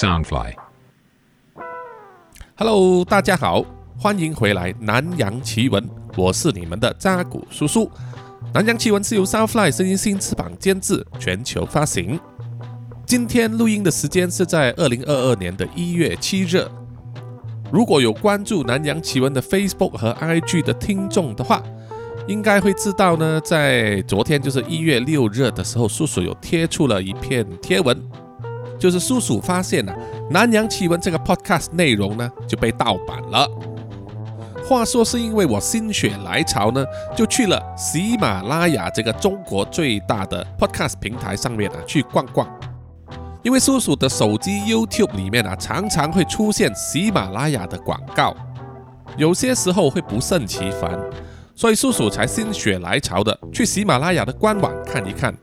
[0.00, 0.54] Soundfly。
[2.56, 3.62] Hello，大家好，
[3.98, 5.84] 欢迎回来《南洋奇闻》，
[6.16, 7.84] 我是你们的扎古叔叔。
[8.54, 12.18] 《南洋奇闻》是由 Soundfly 声音新翅膀监制，全球发行。
[13.04, 16.66] 今天录音的时间是在二零二二年的一月七日。
[17.70, 21.62] 如果有关注《南洋奇闻》的 Facebook 和 IG 的听众的话，
[22.26, 28.02] 应该会知道呢，在昨天就是一月六日的时候，叔叔有贴出了一篇贴文，
[28.80, 29.94] 就是叔叔发现啊，
[30.30, 33.46] 《南洋奇闻》这个 podcast 内容呢就被盗版了。
[34.64, 36.84] 话说是因为我心血来潮呢，
[37.14, 42.48] 就去了喜马拉雅这个中国最大的 podcast 平台上面啊去逛逛。
[43.42, 48.34] 因为叔叔的手机 YouTube 里面啊，常常会出现喜马拉雅的广告，
[49.16, 50.98] 有些时候会不胜其烦，
[51.54, 55.34] 所以叔叔才心血来潮的去喜马拉雅的官网看一看。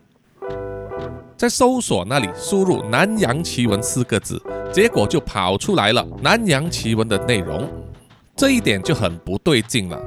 [1.37, 4.41] 在搜索那里输入“南洋奇闻”四个字，
[4.73, 7.69] 结果就跑出来了“南洋奇闻”的内容，
[8.35, 10.01] 这一点就很不对劲了。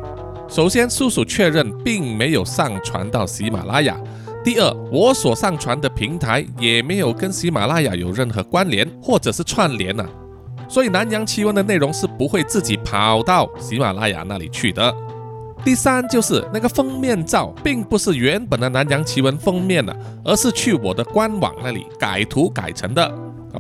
[0.49, 3.97] 首先，叔叔确认并没有上传到喜马拉雅。
[4.43, 10.05] 第二，我所上传的平台也没有跟喜马拉雅有任何关联或者是串联呐、
[10.69, 14.93] 所以南洋奇闻的内容是不会自己跑到喜马拉雅那里去的。
[15.63, 19.95] 第三就是那个封面照并不是原本的南洋奇闻封面了，
[20.25, 23.13] 而是去我的官网那里改图改成的，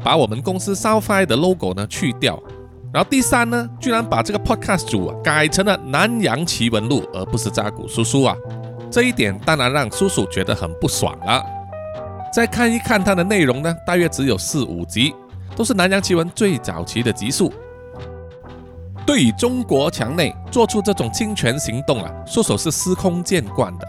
[0.03, 2.43] 把我们公司 Soundfly 的 logo 呢去掉。
[2.93, 8.35] 然后第三呢，居然把这个 podcast 组啊改成了南洋奇闻录，而不是扎古叔叔啊。
[8.91, 11.45] 这一点当然让叔叔觉得很不爽了。
[12.33, 15.15] 再看一看它的内容呢，大约只有四五集，
[15.55, 17.53] 都是南洋奇闻最早期的集数。
[19.11, 23.85] 对于中国墙内做出这种侵权行动啊，叔叔是司空见惯的。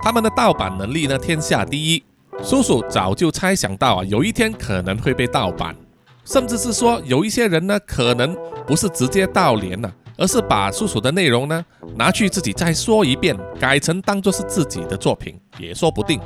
[0.00, 2.02] 他们的盗版能力呢，天下第一。
[2.42, 5.76] 叔叔早就猜想到啊，有一天可能会被盗版，
[6.24, 8.34] 甚至是说有一些人呢，可能
[8.66, 11.62] 不是直接盗连了、而是把叔叔的内容呢
[11.94, 16.18] 拿去自己再说一遍，改成当做是自己的作品，也说不定。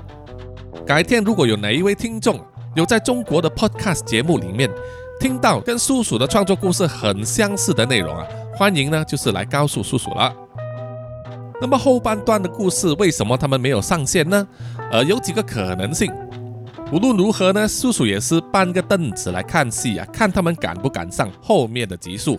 [0.86, 2.40] 改天如果有哪一位听众
[2.76, 4.70] 有在中国的 podcast 节目里面
[5.18, 8.24] 听到跟叔叔的创作故事很相似的内容啊，
[8.54, 10.32] 欢迎呢就是来告诉叔叔了。
[11.60, 14.46] 那么后半段的故事为什么他们没有上线呢？
[14.92, 16.12] 呃，有几个可能性。
[16.92, 22.38] 无论如何呢，叔叔也是搬个凳子来看戏啊，看他们敢不敢上后面的集数。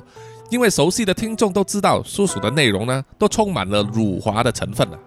[0.50, 4.98] 因为熟悉的听众都知道，叔叔的内容呢都充满了辱华的成分了。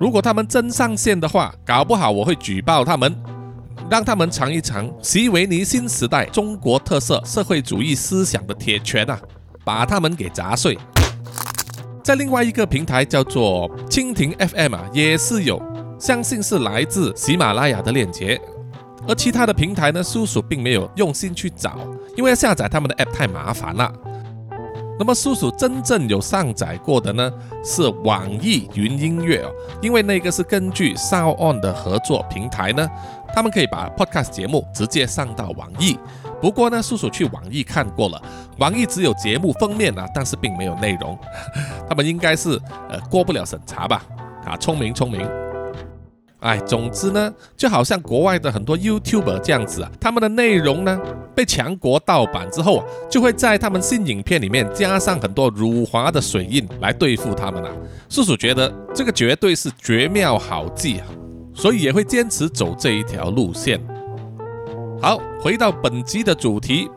[0.00, 3.14] 如果他们真上线的话，搞不好我会举报他们，
[3.90, 9.18] 让他们尝一尝习维尼新时代中国特色社会主义思想的铁拳啊，
[9.64, 10.78] 把他们给砸碎。
[12.02, 15.62] 在另外一个平台叫做蜻蜓 FM 啊，也是有，
[15.98, 18.40] 相信是来自喜马拉雅的链接。
[19.06, 21.76] 而其他的平台呢，叔叔并没有用心去找，
[22.16, 23.92] 因为下载他们的 App 太麻烦了。
[24.98, 27.32] 那么叔叔真正有上载过的呢，
[27.64, 29.50] 是网易云音乐哦，
[29.80, 32.88] 因为那个是根据 s On 的合作平台呢，
[33.34, 35.98] 他们可以把 Podcast 节目直接上到网易。
[36.40, 38.20] 不过呢，叔叔去网易看过了，
[38.58, 41.16] 网易只有节目封面啊，但是并没有内容，
[41.88, 44.04] 他们应该是呃过不了审查吧？
[44.44, 45.28] 啊，聪明聪明。
[46.40, 51.00] 哎，总之呢，就好像国外的很多 YouTuber 这样子啊，他们的内容呢
[51.36, 57.70] 被强国盗版之后啊，就会在他们新影片里面加上很多辱华的水印来对付他们啊。
[58.08, 61.06] 叔叔觉得这个绝对是绝妙好计啊，
[61.54, 63.80] 所以也会坚持走这一条路线。
[65.00, 66.88] 好，回到本集的主题，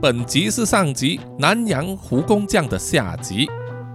[0.00, 3.48] 本集是上集南洋胡工匠的下集。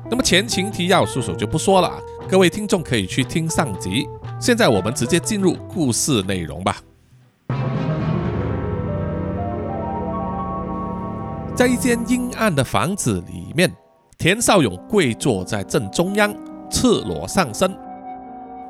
[0.09, 1.91] 那么前情提要，叔叔就不说了，
[2.29, 4.07] 各位听众可以去听上集。
[4.39, 6.77] 现在我们直接进入故事内容吧。
[11.55, 13.73] 在一间阴暗的房子里面，
[14.17, 16.35] 田少勇跪坐在正中央，
[16.69, 17.73] 赤裸上身，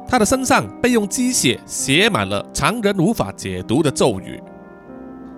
[0.07, 4.41] 他的身上被用鸡血写满了常人无法解读的咒语。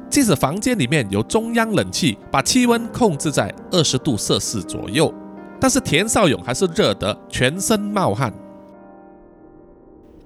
[0.10, 5.14] 即使房间里面有中央冷气，把气温控制在二十度摄氏左右，
[5.60, 8.32] 但是田少勇还是热得全身冒汗。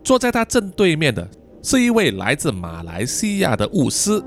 [0.03, 1.27] 坐在他正对面的
[1.63, 4.21] 是一位来自马来西亚的巫师，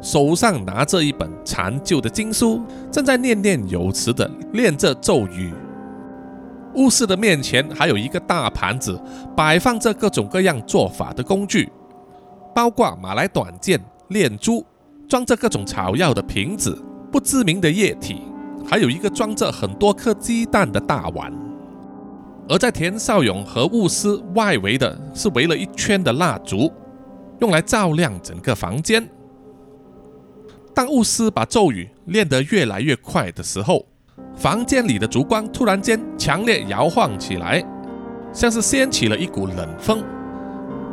[0.00, 5.52] 手上拿着一本残旧的经书，正在念念有词地念着咒语。
[6.74, 9.00] 巫师的面前还有一个大盘子，
[9.36, 11.70] 摆放着各种各样做法的工具，
[12.54, 14.64] 包括马来短剑、炼珠，
[15.08, 16.80] 装着各种草药的瓶子、
[17.10, 18.22] 不知名的液体，
[18.66, 21.32] 还有一个装着很多颗鸡蛋的大碗。
[22.48, 26.72] 而在田少勇和巫师外围的是围了一圈的蜡烛，
[27.40, 29.08] 用来照亮整个房间。
[30.74, 33.86] 当巫师把咒语练得越来越快的时候，
[34.40, 37.62] 房间里的烛光突然间强烈摇晃起来，
[38.32, 40.02] 像是掀起了一股冷风。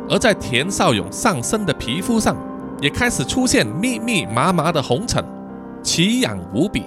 [0.06, 2.36] 而在田少勇上身的皮肤上，
[2.78, 5.24] 也开始出现密密麻麻的红疹，
[5.82, 6.82] 奇痒无比。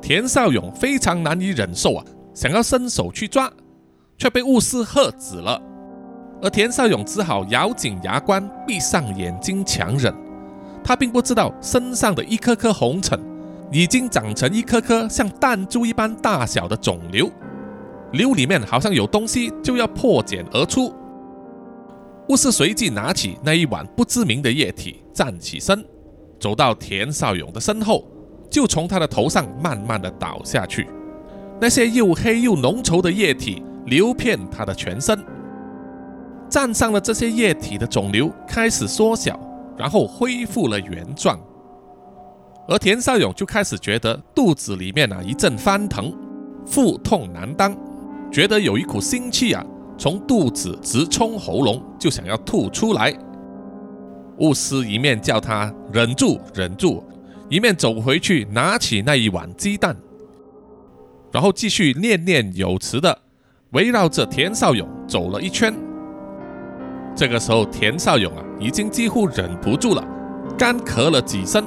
[0.00, 3.50] 田少勇非常难以忍受啊，想要伸手去抓，
[4.16, 5.60] 却被巫师喝止了。
[6.40, 10.14] 而田少勇只好咬紧牙关，闭上眼睛强忍。
[10.84, 13.18] 他并不知道身上的一颗颗红疹，
[13.74, 17.28] 已经长成一颗颗像弹珠一般大小的肿瘤，
[18.12, 20.94] 瘤里面好像有东西就要破茧而出。
[22.28, 25.84] 巫师随即拿起那一碗不知名的液体，站起身，
[26.38, 28.06] 走到田少勇的身后，
[28.48, 30.86] 就从他的头上慢慢的倒下去。
[31.60, 35.18] 那些又黑又浓稠的液体流遍他的全身。
[36.48, 39.36] 沾上了这些液体的肿瘤开始缩小，
[39.76, 41.36] 然后恢复了原状。
[42.66, 46.12] 而田少勇就开始觉得肚子里面啊一阵翻腾，
[46.66, 47.76] 腹痛难当，
[48.32, 49.64] 觉得有一股腥气啊
[49.98, 53.14] 从肚子直冲喉咙，就想要吐出来。
[54.38, 57.04] 巫师一面叫他忍住忍住，
[57.48, 59.94] 一面走回去拿起那一碗鸡蛋，
[61.30, 63.16] 然后继续念念有词的
[63.72, 65.72] 围绕着田少勇走了一圈。
[67.14, 70.04] 这个时候，田少勇啊，已经几乎忍不住了，
[70.58, 71.64] 干咳了几声，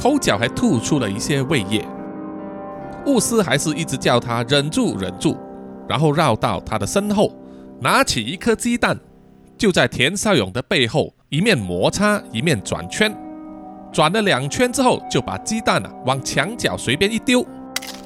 [0.00, 1.86] 口角还吐出了一些胃液。
[3.04, 5.36] 巫师还是一直叫他忍住，忍住，
[5.86, 7.30] 然后绕到他的身后，
[7.80, 8.98] 拿起一颗鸡蛋，
[9.58, 13.14] 就在田少勇的背后一面摩擦一面转圈，
[13.92, 17.46] 转了两圈之后，就把鸡蛋啊往墙角随便一丢，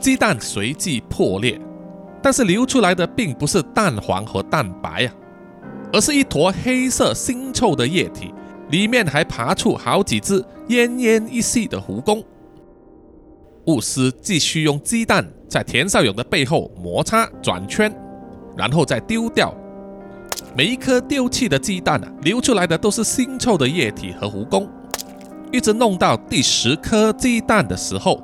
[0.01, 1.61] 鸡蛋随即破裂，
[2.21, 5.13] 但是流出来的并不是蛋黄和蛋白呀。
[5.93, 8.35] 而是一坨黑色腥臭的液体，
[8.71, 12.25] 里面还爬出好几只奄奄一息的蜈蚣。
[13.67, 17.95] 巫师继续用鸡蛋在田少勇的背后摩擦转圈，
[18.57, 19.55] 然后再丢掉。
[20.57, 24.69] 每一颗丢弃的鸡蛋啊，流出来的都是腥臭的液体和蜈蚣。
[25.51, 28.23] 一直弄到第十颗鸡蛋的时候，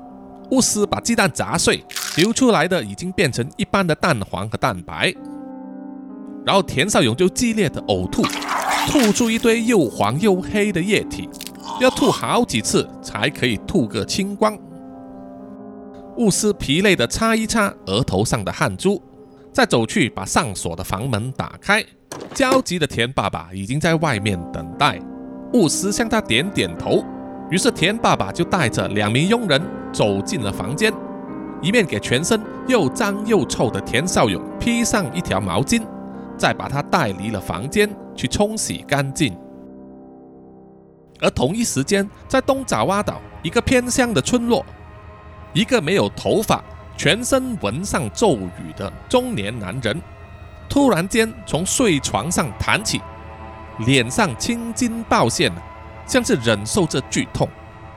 [0.50, 1.82] 巫师把鸡蛋砸碎，
[2.16, 5.14] 流出来的已经变成一般的蛋黄和蛋白。
[6.44, 8.22] 然后田少勇就激烈的呕吐，
[8.86, 11.28] 吐出一堆又黄又黑的液体，
[11.80, 14.56] 要吐好几次才可以吐个清光。
[16.16, 19.00] 巫师疲累的擦一擦额头上的汗珠，
[19.52, 21.84] 再走去把上锁的房门打开。
[22.34, 25.00] 焦急的田爸爸已经在外面等待。
[25.52, 27.04] 巫师向他点点头，
[27.50, 29.60] 于是田爸爸就带着两名佣人
[29.92, 30.92] 走进了房间，
[31.62, 35.82] 一面给全身又脏又臭的田少勇披上一条毛巾。
[36.40, 39.36] 再把他带离了房间，去冲洗干净。
[41.20, 44.64] 而同一时间，在东爪哇岛一个偏乡的村落，
[45.52, 46.64] 一个没有头发、
[46.96, 50.00] 全身纹上咒语的中年男人，
[50.66, 53.02] 突然间从睡床上弹起，
[53.80, 55.52] 脸上青筋暴现，
[56.06, 57.46] 像是忍受着剧痛。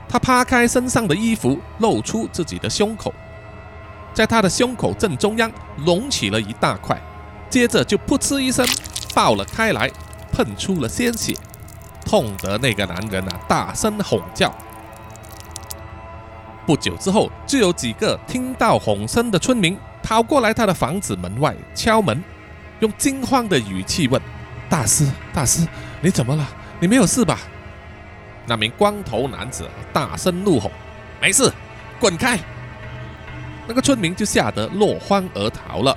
[0.06, 3.10] 他扒开身上的衣服，露出自己的胸口，
[4.12, 5.50] 在他的胸口正中央
[5.86, 7.00] 隆起了一大块。
[7.54, 8.66] 接着就噗嗤一声
[9.14, 9.88] 爆了开来，
[10.32, 11.36] 喷出了鲜血，
[12.04, 14.52] 痛得那个男人啊大声吼叫。
[16.66, 22.24] 不久之后，就有几个听到吼声的村民跑过来他的房子门外敲门，
[22.80, 24.20] 用惊慌的语气问
[24.68, 25.64] ：“大师，大师，
[26.00, 26.44] 你怎么了？
[26.80, 27.38] 你没有事吧？”
[28.48, 30.72] 那名光头男子大声怒吼
[31.22, 31.52] ：“没事，
[32.00, 32.36] 滚开！”
[33.68, 35.96] 那个村民就吓得落荒而逃了。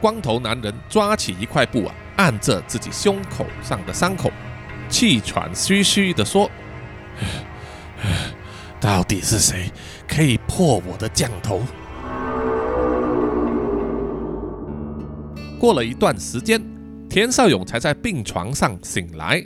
[0.00, 4.30] 光头男人抓起一块布啊，按着自己胸口上的伤口，
[4.88, 6.50] 气喘吁吁地说
[8.80, 9.70] ：“到底是谁
[10.08, 11.60] 可以破我的降头？”
[15.58, 16.62] 过了一段时间，
[17.10, 19.44] 田少勇才在病床上醒来，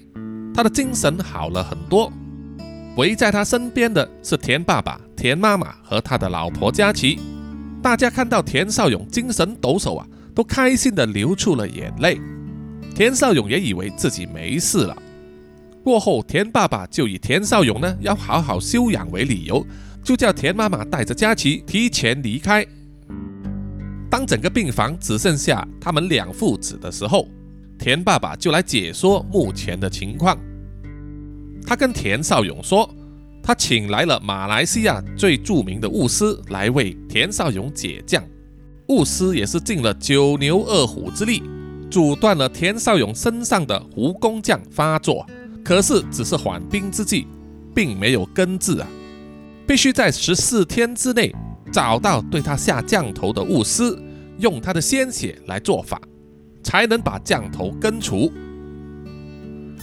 [0.54, 2.12] 他的精神好了很多。
[2.96, 7.18] 围在他身边的是田爸爸、田妈妈和他的老婆佳琪。
[7.82, 10.06] 大家看到田少勇精神抖擞啊！
[10.34, 12.18] 都开心的流出了眼泪，
[12.94, 14.96] 田少勇也以为自己没事了。
[15.84, 19.64] 过后，田爸爸就以田少勇呢要好好休养为理由，
[20.02, 22.66] 就叫田妈妈带着佳琪提前离开。
[24.10, 27.28] 当整个病房只剩下他们两父子的时候，
[27.78, 30.38] 田爸爸就来解说目前的情况。
[31.66, 32.88] 他跟田少勇说，
[33.42, 38.22] 他请来了马来西亚最著名的巫师来为田少勇解降。
[38.88, 41.42] 巫师也是尽了九牛二虎之力，
[41.90, 45.26] 阻断了田少勇身上的蜈蚣将发作，
[45.64, 47.26] 可是只是缓兵之计，
[47.74, 48.86] 并没有根治啊，
[49.66, 51.34] 必须在十四天之内
[51.72, 53.98] 找到对他下降头的巫师，
[54.38, 55.98] 用他的鲜血来做法，
[56.62, 58.30] 才能把降头根除。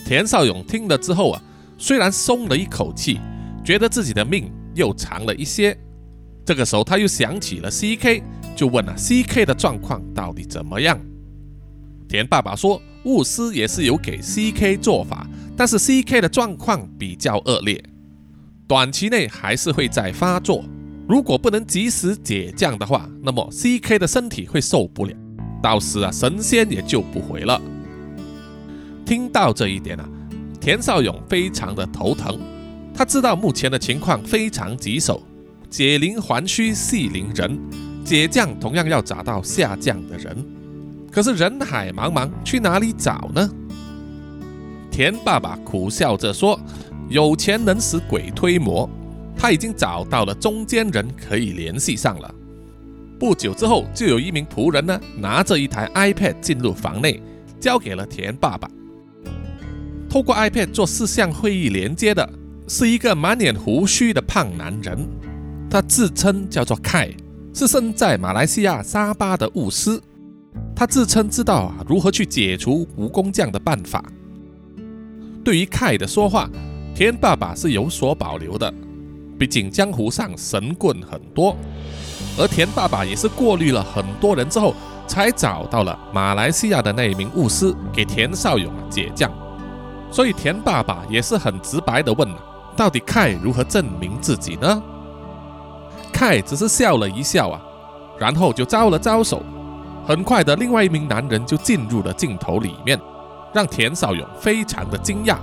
[0.05, 1.41] 田少勇听了之后啊，
[1.77, 3.19] 虽然松了一口气，
[3.65, 5.75] 觉得自己的命又长了一些。
[6.43, 8.23] 这个时候他又想起了 C.K，
[8.55, 10.99] 就问了 C.K 的状况到底怎么样。
[12.07, 17.83] 田爸爸说，巫师也是有给 C.K 做法，但是 C.K 的状况比较恶劣，
[18.67, 20.63] 短期内还是会再发作。
[21.07, 25.13] 如果不能及时解降的话，那么 C.K 的身体会受不了，
[25.61, 27.61] 到时啊神仙也救不回了。
[29.05, 30.07] 听到这一点啊，
[30.59, 32.39] 田少勇非常的头疼。
[32.93, 35.23] 他知道目前的情况非常棘手，
[35.69, 37.57] 解铃还须系铃人，
[38.03, 40.35] 解降同样要找到下降的人。
[41.11, 43.49] 可是人海茫茫，去哪里找呢？
[44.89, 46.59] 田爸爸苦笑着说
[47.09, 48.89] ：“有钱能使鬼推磨，
[49.37, 52.33] 他已经找到了中间人，可以联系上了。”
[53.19, 57.21] 不久之后，就有一名仆人呢，拿着一台 iPad 进入房内，
[57.59, 58.69] 交给了田爸爸。
[60.09, 62.27] 透过 iPad 做视像会议连接的
[62.67, 65.07] 是一个满脸胡须的胖男人，
[65.69, 67.09] 他自称叫做凯，
[67.53, 69.99] 是身在马来西亚沙巴的巫师。
[70.75, 74.03] 他自称知道啊如何去解除蜈蚣将的办法。
[75.43, 76.49] 对于凯的说话，
[76.95, 78.73] 田爸爸是有所保留的，
[79.37, 81.55] 毕竟江湖上神棍很多，
[82.37, 84.75] 而田爸爸也是过滤了很多人之后，
[85.07, 89.31] 才找到了马来西亚的那一名巫师，给田少勇解降。
[90.11, 92.37] 所以田爸爸也是很直白的问了
[92.75, 94.83] ：“到底凯如何证明自己呢？”
[96.21, 97.59] 凯只是笑了一笑啊，
[98.19, 99.41] 然后就招了招手。
[100.05, 102.99] 很快的，另外一名男人就进入了镜头里面，
[103.51, 105.39] 让田少勇非常的惊讶，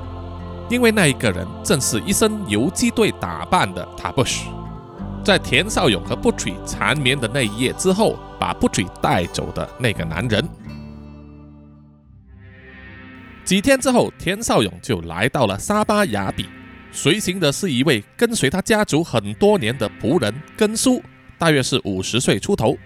[0.71, 4.49] 因为那一个人正是一身游击队打扮的塔布什。
[5.25, 10.49] 在田少勇和布奇缠绵的那一夜之后，把布奇带走的那个男人。
[13.45, 16.49] 几天之后，田少勇就来到了沙巴雅比，
[17.00, 21.00] 随行的是一位跟随他家族很多年的仆人根叔，
[21.38, 22.76] 大约是五十岁出头。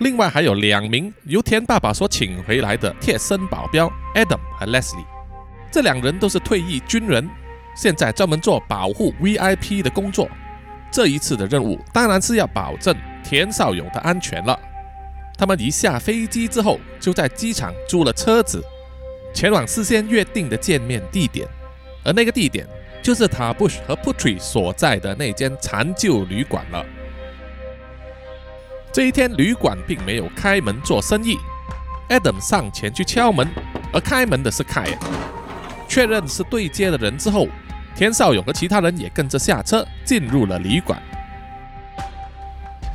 [0.00, 5.06] 另外还有两名由田爸爸所请回来的贴身保镖 Adam 和 Leslie，
[5.72, 7.26] 这两人都是退役军人，
[7.74, 10.28] 现在专门做保护 VIP 的工作。
[10.92, 14.60] 这一次的任务当然是要保证田少勇的安全了。
[15.38, 18.62] 他们一下飞机之后，就在机场租了车子。
[19.32, 21.48] 前往事先约定的见面地点，
[22.04, 22.66] 而那个地点
[23.02, 26.84] 就是塔布什和 Putri 所在的那间残旧旅馆了。
[28.92, 31.36] 这一天，旅馆并没有开门做生意。
[32.08, 33.48] Adam 上前去敲门，
[33.92, 34.86] 而开门的是凯。
[35.88, 37.46] 确认是对接的人之后，
[37.96, 41.00] 田少勇和其他人也跟着下车进入了旅馆。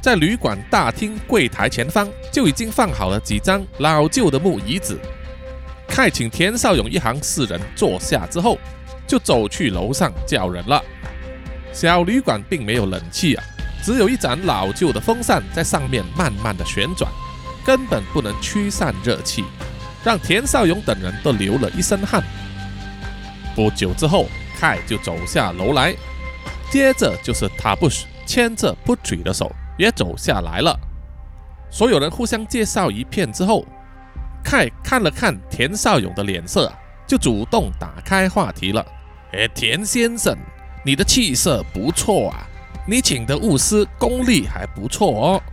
[0.01, 5.00] 在旅馆大厅柜台前方就已经放好了几张老旧的木椅子。
[5.88, 8.57] 凯请田少勇一行四人坐下之后，
[9.07, 10.81] 就走去楼上叫人了。
[11.71, 13.43] 小旅馆并没有冷气啊，
[13.83, 17.12] 只有一盏老旧的风扇在上面慢慢的旋转，
[17.65, 19.43] 根本不能驱散热气，
[20.03, 22.24] 让田少勇等人都流了一身汗。
[23.55, 25.95] 不久之后，凯就走下楼来，
[26.71, 30.79] 接着就是塔布什牵着布嘴的手也走下来了。
[31.69, 33.65] 所有人互相介绍一片之后。
[34.47, 36.71] 凯看了看田少勇的脸色，
[37.07, 38.85] 就主动打开话题了。
[39.36, 40.34] 哎，田先生，
[40.86, 42.48] 你的气色不错啊，
[42.88, 45.44] 你请的巫师功力还不错哦。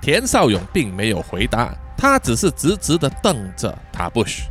[0.00, 4.44] 田少勇并没有回答，他只是直直的瞪着塔布什，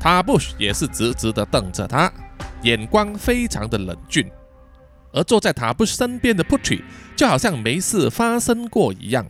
[0.00, 2.12] 塔布什也是直直的瞪着他，
[2.62, 4.28] 眼光非常的冷峻。
[5.12, 6.82] 而坐在塔布什身边的 Putri
[7.14, 9.24] 就好像没事发生过一样。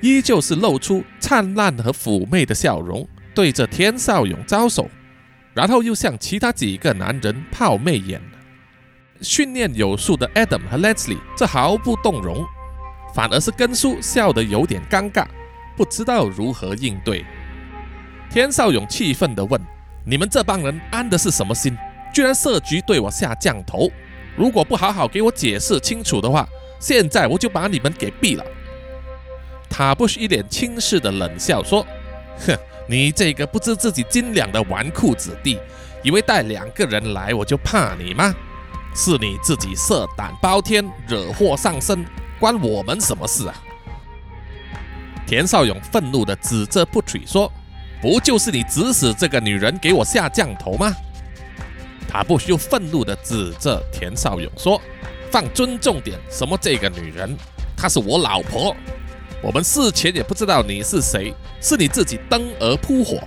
[0.00, 4.90] 依旧是露出灿烂和妩媚的笑容，对着田少勇招手，
[5.60, 8.18] 然后又向其他几个男人抛媚眼。
[9.20, 12.46] 训练有素的 Adam 和 Leslie 这毫不动容，
[13.14, 15.26] 反而是根叔笑得有点尴尬，
[15.76, 17.26] 不知道如何应对。
[18.30, 19.60] 田少勇气愤地问
[20.06, 21.76] ：“你们这帮人安的是什么心？
[22.14, 23.90] 居然设局对我下降头！
[24.38, 26.48] 如果不好好给我解释清楚的话，
[26.78, 28.42] 现在我就把你们给毙了！”
[29.68, 31.86] 塔布什一脸轻视的冷笑说
[32.46, 32.56] ：“哼，
[32.90, 35.60] 你这个不知自己斤两的纨绔子弟，
[36.02, 38.34] 以为带两个人来我就怕你吗？
[38.96, 42.04] 是你自己色胆包天，惹祸上身，
[42.40, 43.54] 关我们什么事啊？”
[45.24, 47.48] 田少勇愤怒的指着不取说
[48.02, 50.92] ：“不就是你指使这个女人给我下降头吗？”
[52.10, 54.82] 塔布又愤怒地指着田少勇说
[55.30, 57.36] ：“放尊重点，什么这个女人，
[57.76, 58.74] 她是我老婆。
[59.42, 63.18] 我们事前也不知道你是谁，是你自己登而扑火。”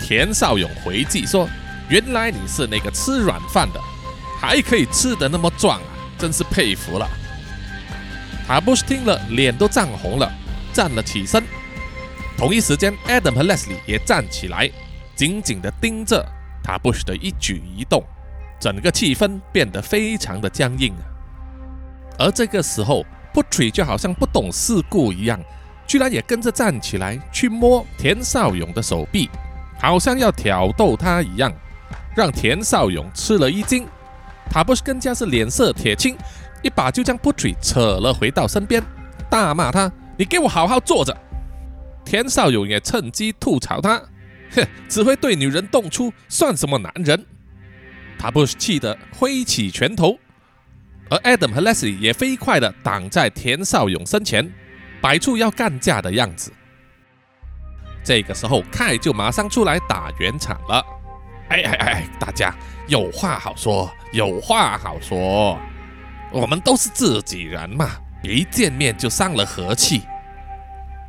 [0.00, 1.48] 田少勇回击说
[1.88, 3.80] ：“原来你是那个吃软饭的，
[4.40, 5.86] 还可以吃得那么壮啊，
[6.18, 7.08] 真是佩服了。”
[8.46, 10.30] 塔布什听了，脸都涨红了，
[10.72, 11.42] 站了起身。
[12.36, 14.70] 同一时间，Adam 和 Leslie 也站起来，
[15.14, 16.26] 紧紧地盯着
[16.62, 18.04] 塔布什的一举一动，
[18.60, 20.92] 整个气氛变得非常的僵硬。
[22.18, 25.38] 而这个时候，Putri 就好像不懂世故一样，
[25.86, 29.28] 居然也跟着站起来去摸田少勇的手臂，
[29.78, 31.52] 好像要挑逗他一样，
[32.16, 33.86] 让田少勇吃了一惊。
[34.48, 36.16] 塔布什更加是脸色铁青。
[36.62, 38.82] 一把就将 Putri 扯了回到身边，
[39.28, 41.14] 大骂他：“你给我好好坐着！”
[42.06, 44.00] 田少勇也趁机吐槽他
[44.56, 47.22] ：“哼，只会对女人动粗，算什么男人？”
[48.18, 50.18] 他不是气得挥起拳头，
[51.14, 54.52] 而 Adam 和 Leslie 也飞快地挡在田少勇身前，
[55.00, 56.52] 摆出要干架的样子。
[58.02, 60.84] 这个时候，凯就马上出来打圆场了
[61.50, 62.52] ：“哎哎哎，大家
[62.88, 65.56] 有话好说，有话好说。”
[66.32, 67.90] 我们都是自己人嘛，
[68.24, 70.02] 一见面就伤了和气。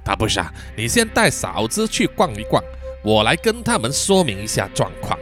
[0.03, 2.63] 他不是啊，你先带嫂子去逛一逛，
[3.03, 5.17] 我来跟他们说明一下状况。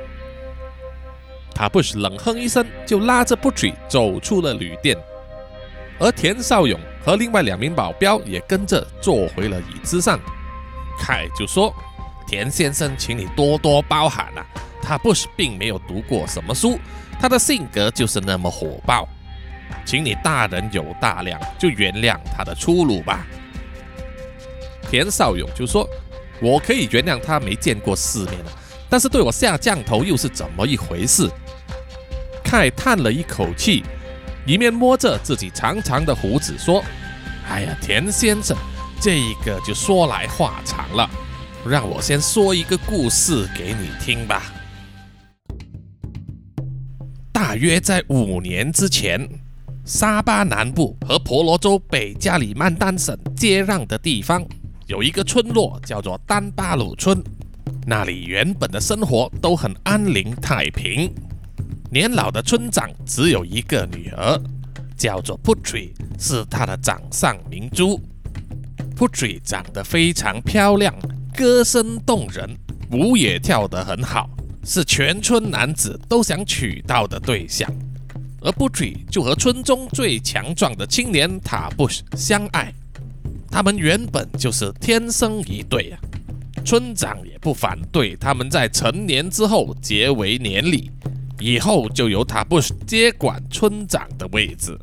[1.56, 4.98] 他不是冷哼一声，就拉着 Putri 走出了旅店，
[6.00, 10.20] 而田少勇和另外两名保镖也跟着坐回了椅子上。
[11.00, 11.74] 凯就说
[12.28, 14.46] ：“田先生，请你多多包涵啊，
[14.82, 16.80] 他不是并没有读过什么书，
[17.20, 19.08] 他的性格就是那么火爆。”
[19.86, 23.26] 请你大人有大量，就原谅他的粗鲁吧。
[24.90, 25.88] 田少勇就说
[26.40, 28.52] ：“我可以原谅他没见过世面了，
[28.90, 31.30] 但是对我下降头又是怎么一回事？”
[32.54, 33.84] 太叹了一口气，
[34.46, 36.84] 一面摸着自己长长的胡子说
[37.50, 38.56] ：“哎呀，田先生，
[39.02, 41.10] 这个就说来话长了，
[41.68, 44.54] 让我先说一个故事给你听吧。
[47.32, 49.28] 大约在五年之前。”
[49.84, 54.46] 沙巴南部和婆罗洲北加里曼丹省接壤的地方，
[54.86, 57.20] 有一个村落叫做丹巴鲁村。
[57.88, 61.12] 那里原本的生活都很安宁太平。
[61.93, 64.41] 年老的村长只有一个女儿，
[64.97, 68.01] 叫做 Putri，是他的掌上明珠。
[68.97, 70.91] Putri 长得非常漂亮，
[71.38, 72.49] 歌声动人，
[72.91, 74.27] 舞也跳得很好，
[74.65, 77.71] 是全村男子都想娶到的对象。
[78.41, 82.73] 而 Putri 就和村中最强壮的青年塔布相爱，
[83.51, 85.99] 他们原本就是天生一对啊。
[86.65, 90.89] 村长也不反对他们在成年之后结为连理，
[91.43, 94.79] 以后就由塔布什接管村长的位置。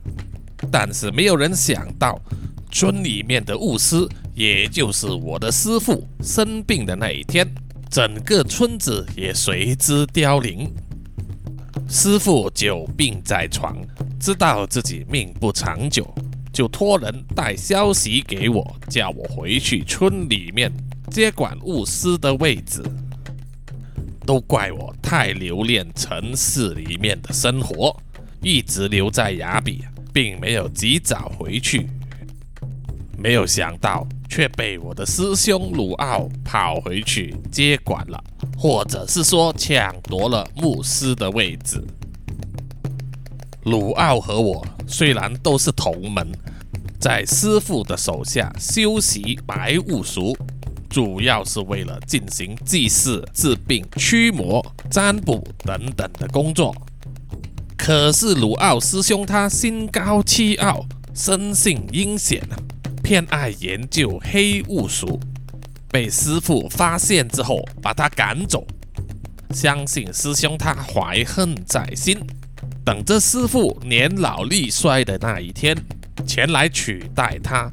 [0.70, 2.20] 但是没有人想到，
[2.70, 7.50] 村里面的巫师，也就是我的师傅生病的那一天，
[7.88, 10.70] 整个村子也随之凋零。
[11.88, 13.74] 师傅久病在床，
[14.20, 16.06] 知道自己命不长久，
[16.52, 20.70] 就托人带消息给我，叫我回去村里面
[21.10, 22.82] 接管巫师的位置。
[24.26, 27.96] 都怪我太留恋城市里面的生活，
[28.42, 31.88] 一直留在雅比，并没有及早回去。
[33.18, 38.22] 没有想到，却被我的师兄鲁奥跑回去接管了。
[38.56, 41.82] 或者是说抢夺了牧师的位置。
[43.64, 46.30] 鲁奥和我虽然都是同门，
[47.00, 50.36] 在师傅的手下修习白雾术，
[50.90, 56.74] 主要是为了进行祭祀、治病、驱魔、占卜等等的工作。
[57.78, 62.42] 可是鲁奥师兄他心高气傲，生性阴险，
[63.02, 65.18] 偏爱研究黑雾术。
[65.88, 68.66] 被师傅发现之后，把他赶走。
[69.52, 72.18] 相信师兄他怀恨在心，
[72.84, 75.76] 等着师傅年老力衰的那一天
[76.26, 77.70] 前来取代他。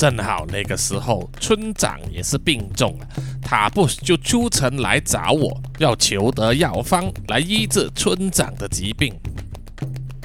[0.00, 3.06] 正好那个时候，村长也是病重了，
[3.42, 9.12] 塔布就出城来找我，要求得药方来医治村长的疾病。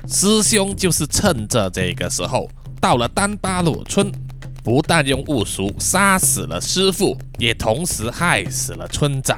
[0.08, 4.10] 师兄就是趁着这个时候到了丹巴鲁村。
[4.64, 9.38] 不但用巫术杀死了师傅，也同时害死了村长。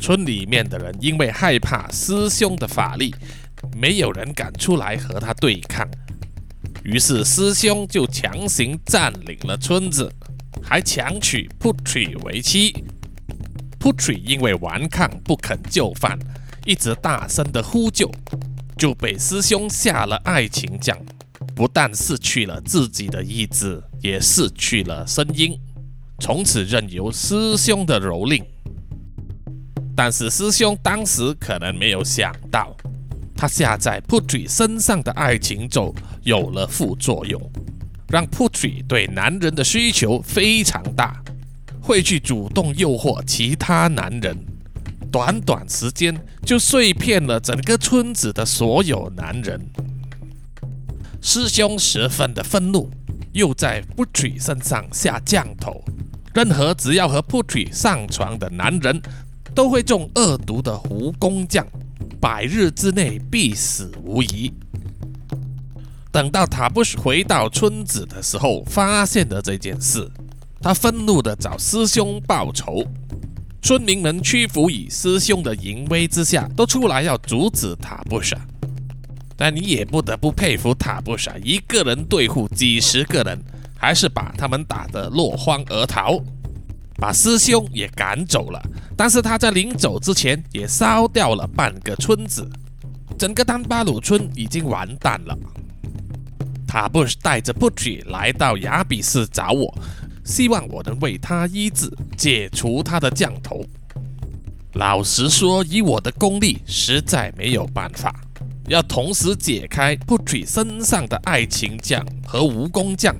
[0.00, 3.14] 村里面的人因为害怕师兄的法力，
[3.76, 5.86] 没有人敢出来和他对抗。
[6.90, 10.12] 于是师兄就强行占领了村子，
[10.60, 12.84] 还强娶 Putri 为妻。
[13.78, 16.18] Putri 因为顽抗不肯就范，
[16.66, 18.10] 一直大声的呼救，
[18.76, 20.98] 就被师兄下了爱情降，
[21.54, 25.56] 不但失去了自己的意志，也失去了声音，
[26.18, 28.42] 从此任由师兄的蹂躏。
[29.94, 32.76] 但是师兄当时可能没有想到，
[33.40, 37.40] 他下在 Putri 身上的爱情咒有了副作用，
[38.06, 41.22] 让 Putri 对男人的需求非常大，
[41.80, 44.36] 会去主动诱惑其他男人。
[45.10, 49.58] 短短时间就碎骗了整个村子的所有男人。
[51.22, 52.90] 师兄十分的愤怒，
[53.32, 55.82] 又在 Putri 身上下降头，
[56.34, 59.00] 任何只要和 Putri 上床的男人。
[59.52, 61.66] 都会中恶毒的蜈蚣酱，
[62.20, 64.52] 百日之内必死无疑。
[66.12, 70.10] 等到塔布什回到村子的时候，发现了这件事，
[70.60, 72.84] 他愤怒的找师兄报仇。
[73.62, 78.36] 村民们屈服于师兄的淫威之下，都出来要阻止塔布什。
[79.36, 83.38] 但你也不得不佩服塔布什，一个人对付几十个人，
[83.78, 86.18] 还是把他们打得落荒而逃。
[87.00, 88.62] 把师兄也赶走了，
[88.94, 92.46] 但是他在临走之前也烧掉了半个村子，
[93.18, 95.36] 整个丹巴鲁村已经完蛋了。
[96.68, 99.74] 塔布什带着布吉来到雅比市找我，
[100.24, 103.64] 希望我能为他医治，解除他的降头。
[104.74, 108.14] 老实说，以我的功力，实在没有办法。
[108.68, 113.16] 要同时解开布吉身上的爱情降和蜈蚣降，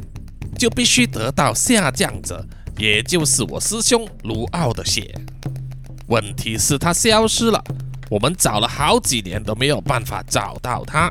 [0.56, 2.46] 就必须得到下降者。
[2.76, 5.14] 也就是我师兄卢奥的血，
[6.06, 7.62] 问题是他消失了，
[8.09, 11.11] 我们找了好几年都没有办法找到他。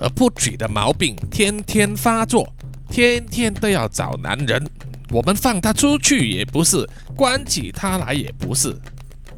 [0.00, 2.52] 而不举的毛病天天发作，
[2.90, 4.66] 天天都要找男人，
[5.10, 8.76] 我们放他出去也不是，关起他来也不是，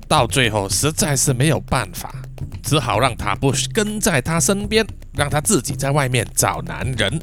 [0.08, 2.14] 到最后实在是没有办法，
[2.62, 7.20] 只好让他不跟在他身边，让他自己在外面找男人。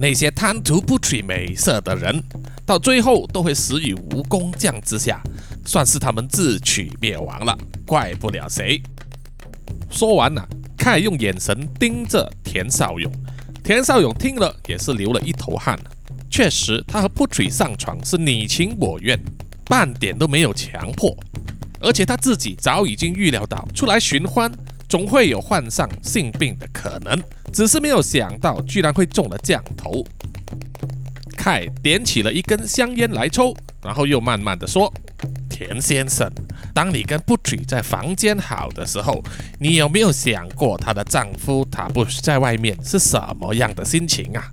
[0.00, 2.24] 那些贪图不取美色的人，
[2.64, 5.20] 到最后都会死于蜈蚣将之下，
[5.66, 7.54] 算是他们自取灭亡了，
[7.86, 8.82] 怪不了谁。
[9.90, 13.12] 说完了，凯用眼神盯着田少勇，
[13.62, 15.78] 田少勇听了也是流了一头汗。
[16.30, 19.20] 确实，他和不娶上床是你情我愿，
[19.66, 21.14] 半点都没有强迫，
[21.78, 24.50] 而且他自己早已经预料到，出来寻欢。
[24.90, 27.16] 总会有患上性病的可能，
[27.52, 30.04] 只是没有想到居然会中了降头。
[31.36, 34.92] 凯点起了一根香烟来抽，然后又慢慢的说
[35.48, 36.28] ：“田先生，
[36.74, 39.22] 当你跟布举在房间好的时候，
[39.60, 44.50] 你有没有想过她的丈夫塔布在外面是什么样的心情啊？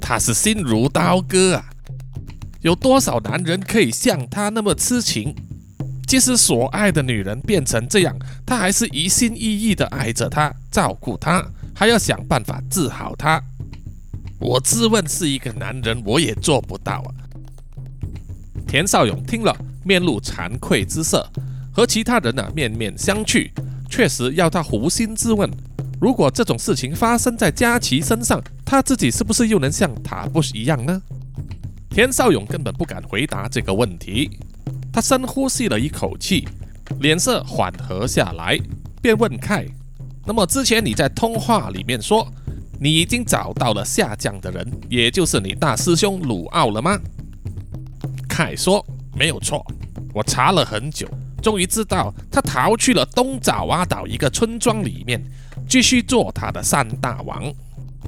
[0.00, 1.64] 他是心如刀割啊！
[2.60, 5.34] 有多少男人可以像他那么痴情？”
[6.08, 13.40] 即使所爱的女人变成这样，他还是一心一意的爱着她，照顾她，还要想办法治好她。
[14.40, 17.08] 我自问是一个男人，我也做不到啊。
[18.66, 21.28] 田少勇听了，面露惭愧之色，
[21.70, 23.50] 和其他人呢面面相觑，
[23.90, 25.50] 确实要他扪心自问：
[26.00, 31.02] 如果这种事情发生在佳琪身上，他自己是不是又能像塔布什一样呢？
[31.90, 34.30] 田少勇根本不敢回答这个问题。
[34.92, 36.48] 他深呼吸了一口气，
[37.00, 38.58] 脸色缓和下来，
[39.00, 39.66] 便问凯
[40.26, 42.26] ：“那么之前你在通话里面说，
[42.80, 46.98] 你已经找到了下降的人，也就是你大师兄鲁奥了吗？”
[48.28, 48.84] 凯说
[49.16, 49.64] ：“没有错，
[50.12, 51.08] 我查了很久，
[51.42, 55.22] 终于知道他逃去了东爪哇岛一个村庄里面，
[55.68, 57.52] 继续做他的三大王，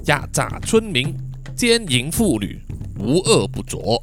[0.07, 1.15] 压榨村民，
[1.55, 2.61] 奸淫妇女，
[2.99, 4.03] 无恶不作，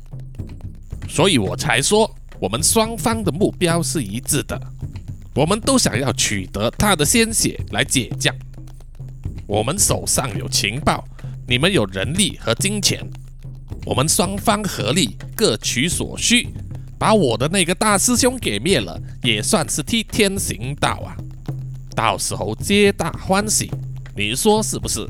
[1.10, 4.60] 所以我才说。”我们双方的目标是一致的，
[5.34, 8.36] 我们都想要取得他的鲜血来解降。
[9.47, 11.04] 我们手上有情报，
[11.47, 13.00] 你们有人力和金钱，
[13.86, 16.50] 我们双方合力，各取所需，
[17.00, 21.17] 把我的那个大师兄给灭了，也算是替天行道啊！
[21.95, 23.71] 到时候皆大欢喜，
[24.15, 25.08] 你说是不是？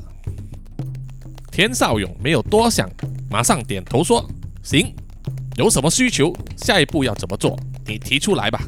[1.51, 2.89] 田少勇没有多想，
[3.29, 4.25] 马上点头说
[4.63, 4.93] ：“行。”
[5.57, 6.31] 有什么需求？
[6.55, 7.57] 下一步要怎么做？
[7.87, 8.61] 你提出来吧。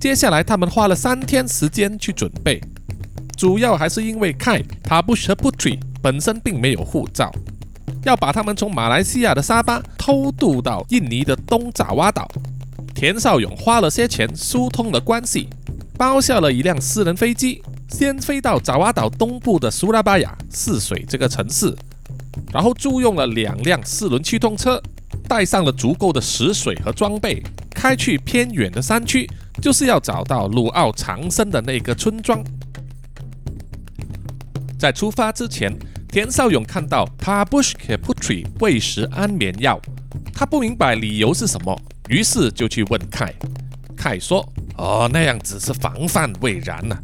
[0.00, 2.58] 接下来，他们花了三天时间去准备，
[3.36, 5.68] 主要还是因为凯塔布什布特
[6.00, 7.30] 本身并没有护照，
[8.02, 12.26] 要把他们从马来西亚的沙巴偷渡到印尼的东爪哇岛。
[12.94, 15.48] 田少勇花了些钱疏通了关系，
[15.98, 21.76] 包下了一辆私人飞机，先飞到爪哇岛东部的苏拉巴雅泗水这个城市。
[22.52, 24.82] 然后租用了两辆四轮驱动车，
[25.28, 29.28] 带上了足够的食水和装备，开去偏远的山区，
[29.60, 32.42] 就是要找到鲁奥藏身的那个村庄。
[34.78, 35.76] 在出发之前，
[36.08, 39.80] 田少勇看到他 Bush 给 Putri 喂食安眠药，
[40.32, 43.34] 他不明白理由是什么，于是就去问凯。
[43.96, 44.48] 凯说
[44.78, 46.96] ：“哦，那样只是防范未然呐。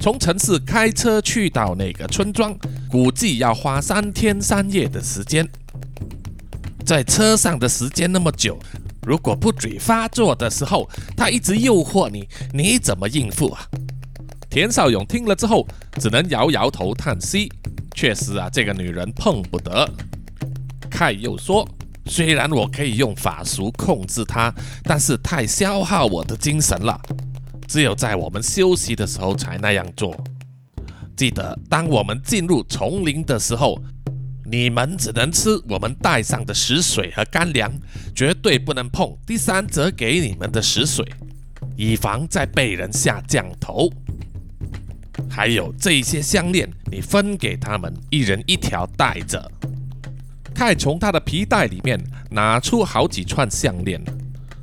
[0.00, 2.56] 从城市开车去到那个村庄，
[2.88, 5.46] 估计要花三天三夜的时间。
[6.86, 8.58] 在车上的时间那么久。”
[9.06, 13.62] 如果不嘴发作的时候，他一直诱惑你，你怎么应付啊？
[14.50, 15.66] 田少勇听了之后，
[15.98, 17.50] 只能摇摇头叹息。
[17.94, 19.88] 确实啊，这个女人碰不得。
[20.90, 21.66] 凯又说，
[22.04, 27.00] 虽然我可以用法术控制她，但是太消耗我的精神了。
[27.70, 30.12] 只有在我们休息的时候才那样做。
[31.16, 33.80] 记得，当我们进入丛林的时候。
[34.52, 37.72] 你们只能吃我们带上的食水和干粮，
[38.16, 41.06] 绝对不能碰第三者给你们的食水，
[41.76, 43.88] 以防再被人下降头。
[45.30, 49.48] 还有这些项链，你分给他们一人一条带着。
[50.52, 54.02] 凯从他的皮带里面拿出好几串项链，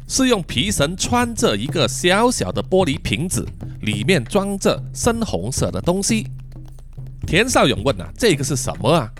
[0.07, 3.45] 是用皮绳穿着一个小小的玻璃瓶子，
[3.81, 6.27] 里面装着深红色的东西。
[7.25, 9.11] 田少勇问啊，这个是什么啊？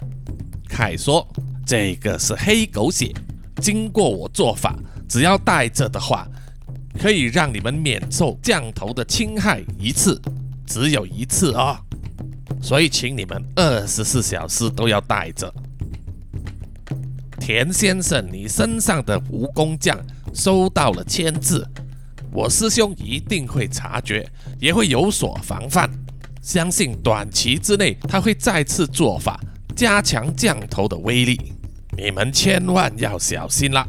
[0.69, 1.27] 凯说
[1.67, 3.13] ：“这个是黑狗血，
[3.61, 4.75] 经过我做法，
[5.09, 6.25] 只要带着的话，
[6.97, 10.21] 可以让你们免受降头的侵害一次，
[10.65, 11.77] 只有一次哦。
[12.61, 15.53] 所以请你们二十四小时都要带着。
[17.47, 19.97] 田先生，你身上的蜈蚣酱
[20.33, 21.65] 收到了签字，
[22.29, 24.29] 我师兄一定会察觉，
[24.59, 25.89] 也会有所防范。
[26.41, 29.39] 相信短期之内他会再次做法。”
[29.73, 31.53] 加强降头的威力，
[31.97, 33.87] 你们千万要小心啦！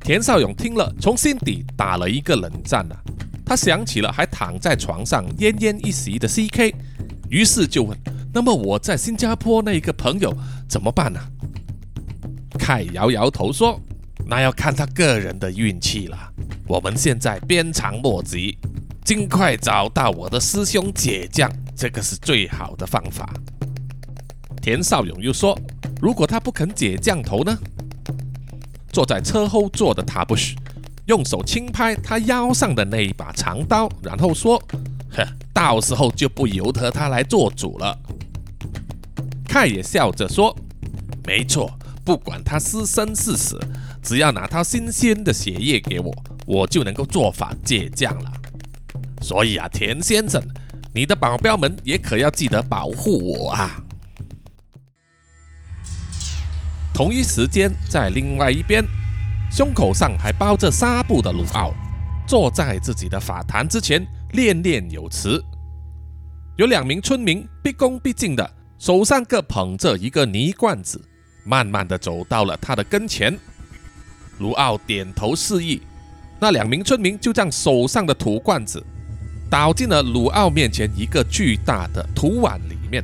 [0.00, 2.96] 田少勇听了，从心底打了一个冷战啊。
[3.42, 6.74] 他想起了还躺在床上奄奄一息的 C.K，
[7.30, 7.96] 于是就问
[8.34, 10.36] ：“那么我在新加坡那一个朋友
[10.68, 11.18] 怎么办呢？”
[12.66, 13.80] 凯摇摇头说
[14.26, 16.18] ：“那要看他个人的运气了。
[16.66, 18.58] 我们现在鞭长莫及，
[19.04, 23.32] 尽快找到我的师兄解降，这个是最好的方法。”
[24.60, 25.56] 田少勇又说
[26.02, 27.56] ：“如果他不肯解降头呢？”
[28.90, 30.56] 坐在车后座的他不许，
[31.06, 34.60] 用手轻拍他腰上的那一把长刀，然后说
[35.14, 35.24] ：“呵，
[35.54, 37.96] 到时候就不由得他来做主了。”
[39.46, 40.52] 凯也笑着说
[41.24, 41.70] ：“没错，
[42.06, 43.58] 不管他是生是死，
[44.00, 46.14] 只要拿他新鲜的血液给我，
[46.46, 48.32] 我就能够做法解降了。
[49.20, 50.40] 所以啊，田先生，
[50.94, 53.82] 你的保镖们也可要记得保护我啊！”
[56.94, 58.84] 同一时间，在另外一边，
[59.50, 61.74] 胸口上还包着纱布的鲁奥，
[62.24, 65.42] 坐在自己的法坛之前，念念有词。
[66.56, 71.04] 有两名村民毕恭毕敬的，手上各捧着一个泥罐子，
[71.46, 73.38] 慢慢的走到了他的跟前。
[74.38, 75.80] 鲁奥点头示意，
[76.38, 78.84] 那两名村民就将手上的土罐子
[79.48, 83.02] 倒进了鲁奥面前一个巨大的土碗里面。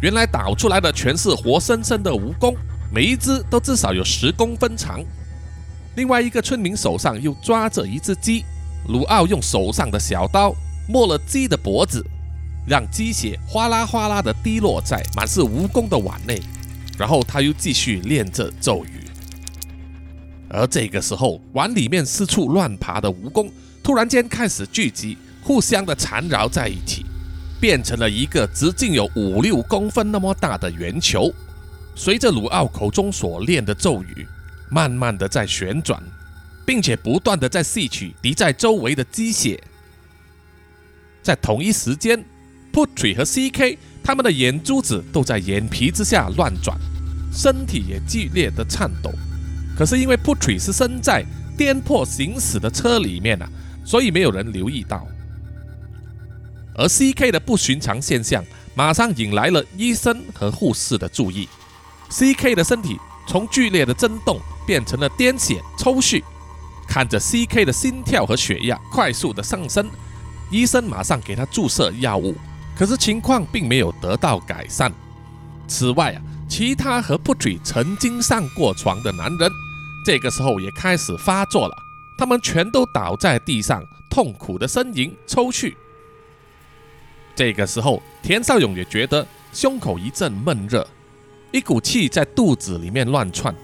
[0.00, 2.54] 原来倒出来的全是活生生的蜈蚣。
[2.88, 5.04] 每一只都至少有十公分长。
[5.96, 8.44] 另外一个村民手上又抓着一只鸡，
[8.86, 10.54] 鲁奥用手上的小刀
[10.88, 12.06] 摸了鸡的脖子，
[12.64, 16.40] 让鸡血哗啦哗啦的滴落在满是蜈蚣的碗内，
[16.98, 19.04] 然后他又继续念着咒语。
[20.48, 23.50] 而这个时候，碗里面四处乱爬的蜈蚣
[23.82, 27.04] 突然间开始聚集，互相的缠绕在一起，
[27.60, 31.32] 变成了一个直径有五六公分那么大的圆球。
[31.94, 34.26] 随着鲁奥口中所念的咒语，
[34.70, 36.02] 慢慢的在旋转，
[36.64, 39.60] 并且不断的在吸取敌在周围的鸡血。
[41.22, 42.24] 在同一时间
[42.72, 46.78] ，Putri 和 C.K 他们的眼珠子都在眼皮之下乱转，
[47.32, 49.10] 身体也剧烈的颤抖。
[49.76, 51.24] 可是因为 Putri 是身在
[51.58, 53.48] 颠簸行驶的车里面啊，
[53.84, 55.04] 所以没有人留意到。
[56.76, 58.44] 而 C.K 的不寻常现象，
[58.76, 61.48] 马上引来了医生和护士的注意。
[62.08, 66.22] C.K 的身体从剧烈的震动变成了癫痫抽搐，
[66.86, 69.90] 看着 C.K 的心跳和血压快速的上升，
[70.48, 72.36] 医生马上给他注射药物，
[72.76, 74.92] 可是情况并没有得到改善。
[75.66, 79.50] 此外啊，其他和 Putri 曾经上过床的男人，
[80.04, 81.74] 这个时候也开始发作了，
[82.18, 85.74] 他们全都倒在地上，痛苦的呻吟抽搐。
[87.34, 90.86] 这个时候，田少勇也觉得胸口一阵闷热。
[91.52, 93.54] 一股气在肚子里面乱窜。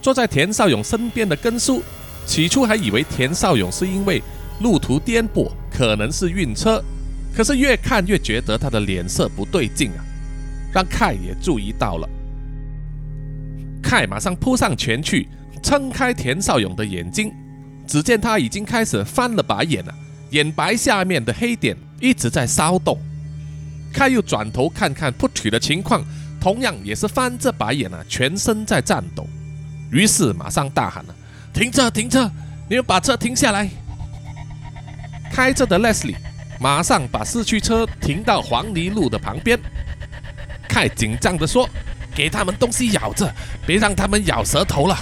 [0.00, 1.82] 坐在田少勇身边的根叔，
[2.24, 4.22] 起初还以为田少勇是因为
[4.60, 6.82] 路途颠簸，可能是晕车。
[7.34, 10.04] 可是越看越觉得他的脸色不对劲啊，
[10.72, 12.08] 让凯也注意到了。
[13.82, 15.28] 凯马上扑上前去，
[15.62, 17.32] 撑开田少勇的眼睛，
[17.86, 19.94] 只见他已经开始翻了白眼了，
[20.30, 22.98] 眼白下面的黑点一直在骚动。
[23.92, 26.04] 凯又转头看看布吕的情况，
[26.40, 29.26] 同样也是翻着白眼啊，全身在颤抖。
[29.90, 31.14] 于是马上大喊了
[31.52, 31.90] ：“停车！
[31.90, 32.30] 停车！
[32.68, 33.68] 你们把车停下来！”
[35.32, 36.14] 开着的 Leslie
[36.60, 39.58] 马上把四驱车停到黄泥路的旁边。
[40.68, 41.66] 凯紧张地说
[42.14, 43.34] ：“给他们东西咬着，
[43.66, 44.94] 别让他们咬舌头了。”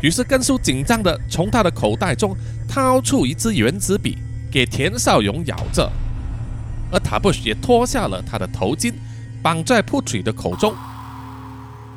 [0.00, 2.34] 于是根叔紧张地从他的口袋中
[2.66, 4.16] 掏出一支原子笔，
[4.50, 5.92] 给田少勇咬着。
[6.90, 8.94] 而塔布什也脱下了他的头巾，
[9.42, 10.74] 绑在 Putri 的口中。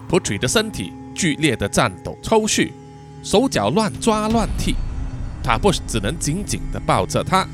[0.10, 2.70] Putri 的身体剧烈的颤抖抽搐，
[3.24, 4.76] 手脚乱抓乱踢，
[5.42, 7.48] 塔布什只能紧紧的抱着他。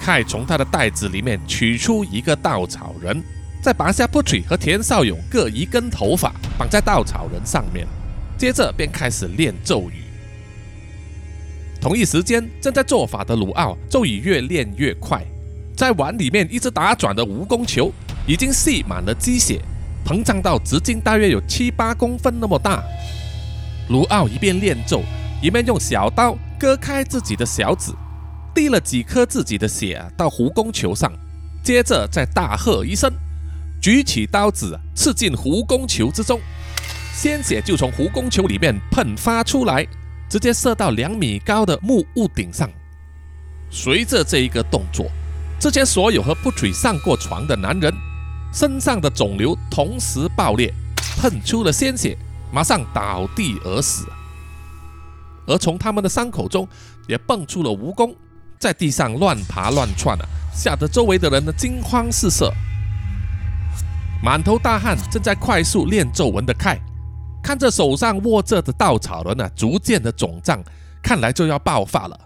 [0.00, 3.22] 凯从他的袋子里面取出一个稻草人，
[3.62, 7.86] 再拔下 Putri 和田少勇各一根头发，绑在稻草人上面，
[8.38, 10.04] 接着便开始念咒语。
[11.80, 15.22] 同一时间，正在做法的鲁奥咒语越练越快。
[15.76, 17.92] 在碗里面一直打转的蜈蚣球
[18.26, 19.60] 已经吸满了鸡血，
[20.04, 22.82] 膨胀到直径大约有七八公分那么大。
[23.90, 25.02] 卢奥一边练咒，
[25.42, 27.92] 一边用小刀割开自己的小指，
[28.56, 31.12] 滴了几颗自己的血到蜈蚣球上，
[31.62, 33.12] 接着再大喝一声，
[33.82, 36.40] 举起刀子刺进蜈蚣球之中，
[37.14, 39.86] 鲜血就从蜈蚣球里面喷发出来，
[40.26, 42.66] 直接射到两米高的木屋顶上。
[43.70, 45.06] 随着这一个动作。
[45.58, 47.90] 之前所有和 Putri 上过床的男人
[48.52, 50.72] 身上的肿瘤同时爆裂，
[51.18, 52.16] 喷出了鲜血，
[52.52, 54.06] 马上倒地而死。
[55.46, 56.68] 而从他们的伤口中
[57.06, 58.14] 也蹦出了蜈蚣，
[58.58, 62.52] 在地上乱爬乱窜啊，吓得周围的人呢惊慌失色。
[64.22, 66.78] 满头大汗、正在快速练皱纹的凯，
[67.42, 70.62] 看着手上握着的稻草人啊，逐渐的肿胀，
[71.02, 72.18] 看来就要爆发了。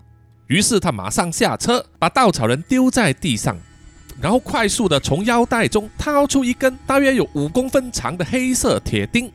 [0.46, 3.56] 于是他马上下车，把稻草人丢在地上，
[4.20, 9.30] 然后快速的从腰带中掏出一根大约有五公分长的黑色铁钉。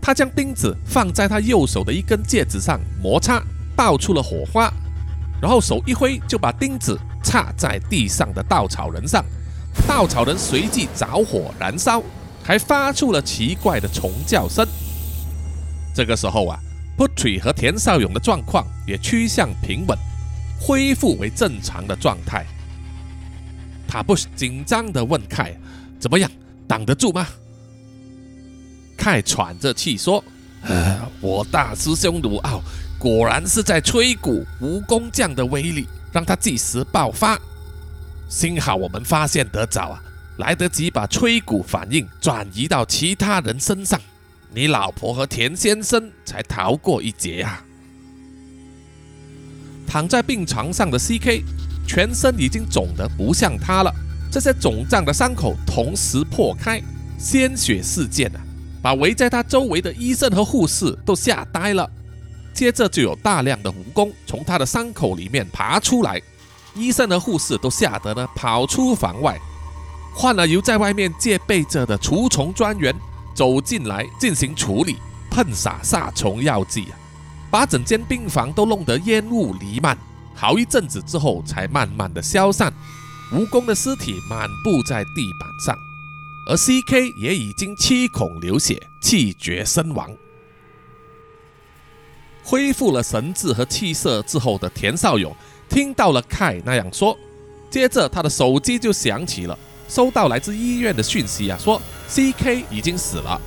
[0.00, 3.42] 他将钉子放在他右手的一根戒指上摩擦，
[3.76, 4.72] 爆出了火花，
[5.40, 9.24] 然后手一挥就把钉子插在地上的稻草人上，
[9.86, 12.02] 稻草人随即着火燃烧，
[12.42, 14.66] 还发出了奇怪的虫叫声。
[15.94, 16.58] 这个时候啊
[16.96, 19.96] ，Putri 和田少勇的状况也趋向平稳。
[20.62, 22.44] 恢复为正常的状态，
[23.88, 25.56] 他不紧张的问凯
[25.98, 26.30] ：“怎么样，
[26.68, 27.26] 挡得住吗？”
[28.94, 30.22] 凯喘着气说
[30.68, 32.60] ：“呃，我大师兄鲁奥
[33.00, 37.40] 果然是在吹鼓蜈蚣将的威力，让他即时爆发。
[38.28, 40.02] 幸好我们发现得早啊，
[40.36, 43.98] 来得及把吹鼓反应转移到其他人身上，
[44.52, 47.64] 你老婆和田先生才逃过一劫啊。”
[49.88, 51.42] 躺在病床上的 C.K.
[51.86, 53.90] 全身已经肿得不像他了，
[54.30, 56.82] 这些肿胀的伤口同时破开，
[57.18, 58.40] 鲜血四溅啊，
[58.82, 61.90] 把围在他周围的医生和护士都吓呆了。
[62.52, 66.20] 接着就有大量的蜈蚣从他的伤口里面爬出来，
[66.74, 69.38] 医生和护士都吓得呢跑出房外，
[70.14, 72.94] 换了由在外面戒备着的除虫专员
[73.34, 74.96] 走进来进行处理，
[75.30, 76.98] 喷洒杀虫药剂啊。
[77.50, 79.98] 把整间病房都弄得烟雾弥漫，
[80.34, 82.72] 好一阵子之后才慢慢的消散。
[83.32, 85.76] 蜈蚣的尸体满布在地板上，
[86.48, 87.10] 而 C.K.
[87.16, 90.08] 也已经七孔流血，气绝身亡。
[92.50, 95.32] 恢复了神智和气色之后的田少勇
[95.68, 97.16] 听到了凯那样说，
[97.70, 99.56] 接着他的手机就响起了，
[99.88, 102.64] 收到来自医院的讯息啊，说 C.K.
[102.68, 103.40] 已经死了。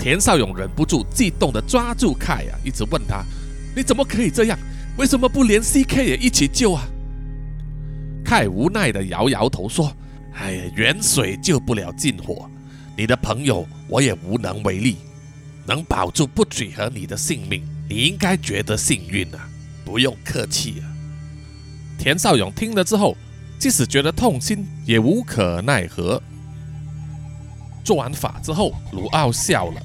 [0.00, 3.22] 田少勇忍不住激动地抓住凯啊，一直问他
[3.76, 4.58] ：“你怎么可以这样？
[4.98, 6.82] 为什么不连 C.K 也一起救啊？”
[8.26, 9.92] 凯无奈地摇摇头说
[10.34, 12.50] ：“哎呀，远水救不了近火，
[12.96, 14.96] 你的朋友我也无能为力。
[15.64, 17.62] 能保住不取和你的性命，
[17.92, 19.46] 你应该觉得幸运啊！
[19.84, 20.88] 不用客气啊。”
[22.00, 23.14] 田少勇听了之后，
[23.58, 26.20] 即使觉得痛心，也无可奈何。
[27.84, 29.82] 做完法之后，卢奥笑了。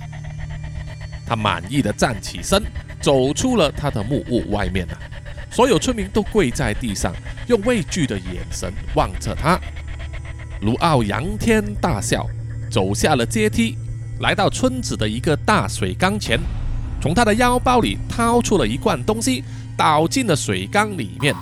[1.26, 2.64] 他满意的站起身，
[3.02, 4.98] 走出了他的木屋外面啊。
[5.52, 7.14] 所有村民都跪在地上，
[7.48, 9.60] 用畏惧的眼神望着他。
[10.62, 12.26] 卢奥仰天大笑，
[12.72, 13.78] 走下了阶梯，
[14.22, 16.40] 来到村子的一个大水缸前，
[17.02, 19.44] 从他的腰包里掏出了一罐东西，
[19.78, 21.36] 倒进了水缸里面。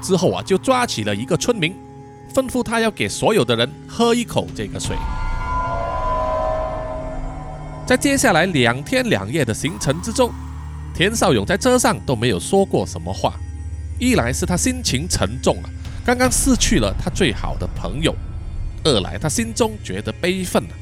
[0.00, 1.74] 之后啊，就抓起了一个村民，
[2.32, 4.96] 吩咐他要给所有的人喝一口这个水。
[7.86, 10.30] 在接下来两天两夜的行程之中，
[10.94, 13.34] 田少勇在车上都没有说过什么话。
[13.98, 15.70] 一来是他心情沉重啊，
[16.04, 18.12] 刚刚失去了他最好的朋友；
[18.84, 20.74] 二来他心中觉得悲愤啊，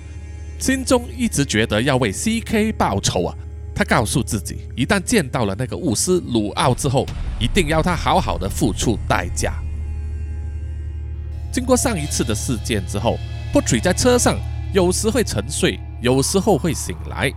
[0.59, 3.35] 心中一直觉得要为 C.K 报仇啊。
[3.75, 7.05] 他告诉自己，一旦见到了那个巫师鲁奥之后，
[7.41, 9.55] 一定要他好好的付出代价。
[11.53, 13.17] 经过上一次的事件之后，
[13.53, 14.37] 布瑞在车上
[14.73, 17.33] 有时会沉睡，有时候会醒来。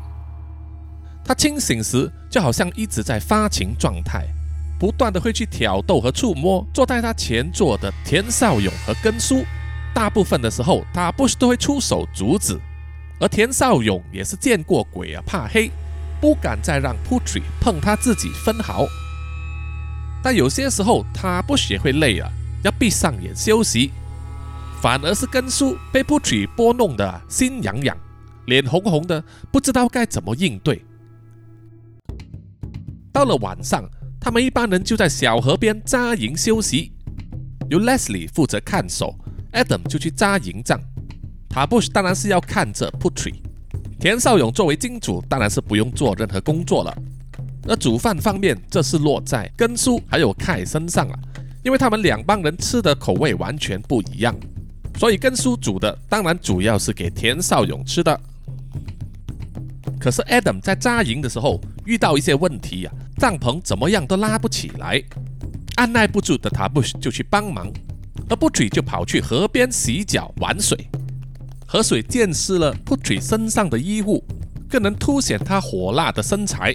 [1.26, 4.26] 他清醒时就好像一直在发情状态，
[4.80, 9.44] 不断的会去挑逗和触摸坐在他前座的田少勇和根叔。
[9.94, 12.60] 大部分的时候，他不是都会出手阻止，
[13.20, 15.72] 而田少勇也是见过鬼啊，怕黑。
[16.20, 18.88] 不敢再让 Putri 碰他自己分毫，
[20.24, 22.30] 但有些时候他不学会累啊，
[22.64, 23.92] 要闭上眼休息，
[24.82, 27.96] 反而是根叔被 Putri 拨弄得心痒痒，
[28.46, 30.84] 脸红红的，不知道该怎么应对。
[33.12, 33.84] 到了晚上，
[34.20, 36.92] 他们一般人就在小河边扎营休息，
[37.70, 39.16] 由 Leslie 负责看守
[39.54, 40.80] ，Adam 就去扎营帐，
[41.50, 43.36] 塔布什当然是要看着 Putri。
[44.00, 46.96] 田少勇作为金主，当然是不用做任何工作了。
[47.68, 51.20] 而煮饭方面，这是落在根叔还有凯身上了，
[51.64, 54.36] 因为他们两帮人吃的口味完全不一样，
[55.00, 58.20] 所以根叔煮的当然主要是给田少勇吃的。
[60.00, 65.02] 可是 Adam 在扎营的时候遇到一些问题呀，帐篷怎么样都拉不起来，
[65.76, 67.68] 按耐不住的他不就去帮忙，
[68.30, 70.78] 而布举就跑去河边洗脚玩水。
[71.70, 74.24] 河水溅湿了 Putri 身上的衣物，
[74.70, 76.74] 更能凸显她火辣的身材。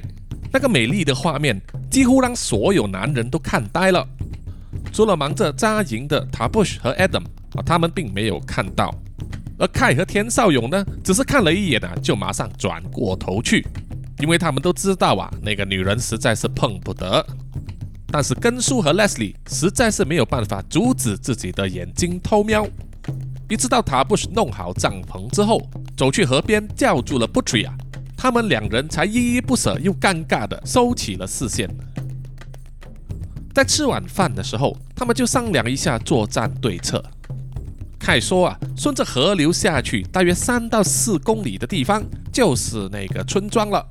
[0.52, 1.58] 那个美丽的画面
[1.90, 4.06] 几乎让所有男人都看呆了。
[4.92, 7.24] 除了忙着扎营的 Tabush 和 Adam
[7.54, 8.94] 啊，他们并没有看到。
[9.58, 13.66] 而 Kai 和田少勇呢，只是看了一眼啊，就马上转过头去，
[14.18, 17.24] 因为他们都知道啊，那个女人实在是碰不得。
[18.08, 22.68] 但是根叔和 Leslie 实在是没有办法阻止自己的眼睛偷瞄。
[23.52, 25.60] 一直到塔布什弄好帐篷之后，
[25.94, 27.76] 走去河边叫住了布瑞亚，
[28.16, 31.68] 他们两人才依依不舍又尴尬地收起了视线。
[33.54, 37.04] 在吃晚饭的时候，他们就商量一下作战对策。
[37.98, 43.86] 凯说啊，顺着河流下去，大约三到四公里的地方就是那个村庄了。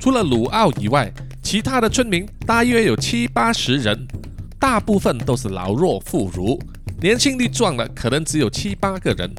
[0.00, 1.08] 除了鲁奥以外，
[1.40, 4.08] 其他的村民大约有七八十人，
[4.58, 6.60] 大部分都是老弱妇孺。
[7.00, 9.32] 年轻力壮的可能只有七八个人，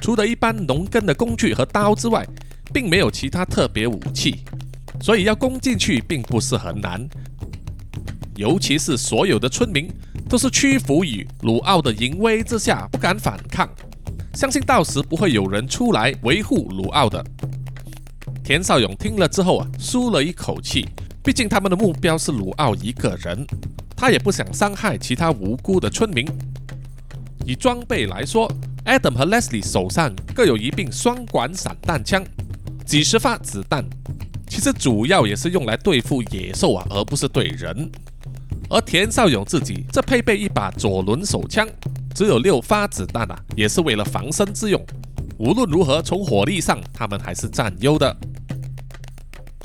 [0.00, 2.24] 除了一般农耕的工具和刀之外，
[2.72, 4.44] 并没有其他特别武器，
[5.00, 7.04] 所以要攻进去并不是很难。
[8.36, 9.88] 尤其是所有的村民
[10.28, 13.68] 都是屈服于鲁奥的淫威之下，不敢反抗，
[14.32, 17.24] 相信到时不会有人出来维护鲁奥的。
[18.44, 20.86] 田少勇听了之后啊，舒了一口气，
[21.24, 23.44] 毕竟他们的目标是鲁奥一个人，
[23.96, 26.24] 他也不想伤害其他无辜的村民。
[27.44, 28.50] 以装备来说
[28.86, 32.24] ，Adam 和 Leslie 手上各有一柄双管散弹枪，
[32.86, 33.84] 几十发子弹，
[34.48, 37.90] 其实主要也是用来对付野兽啊，而不是对人。
[38.70, 41.68] 而田少勇自己则配备一把左轮手枪，
[42.14, 44.82] 只有六发子弹啊，也是为了防身之用。
[45.36, 48.16] 无论如何，从火力上他们还是占优的。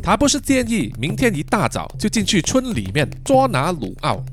[0.01, 4.23] 他不是建议明天一大早就进去村里面捉拿鲁奥。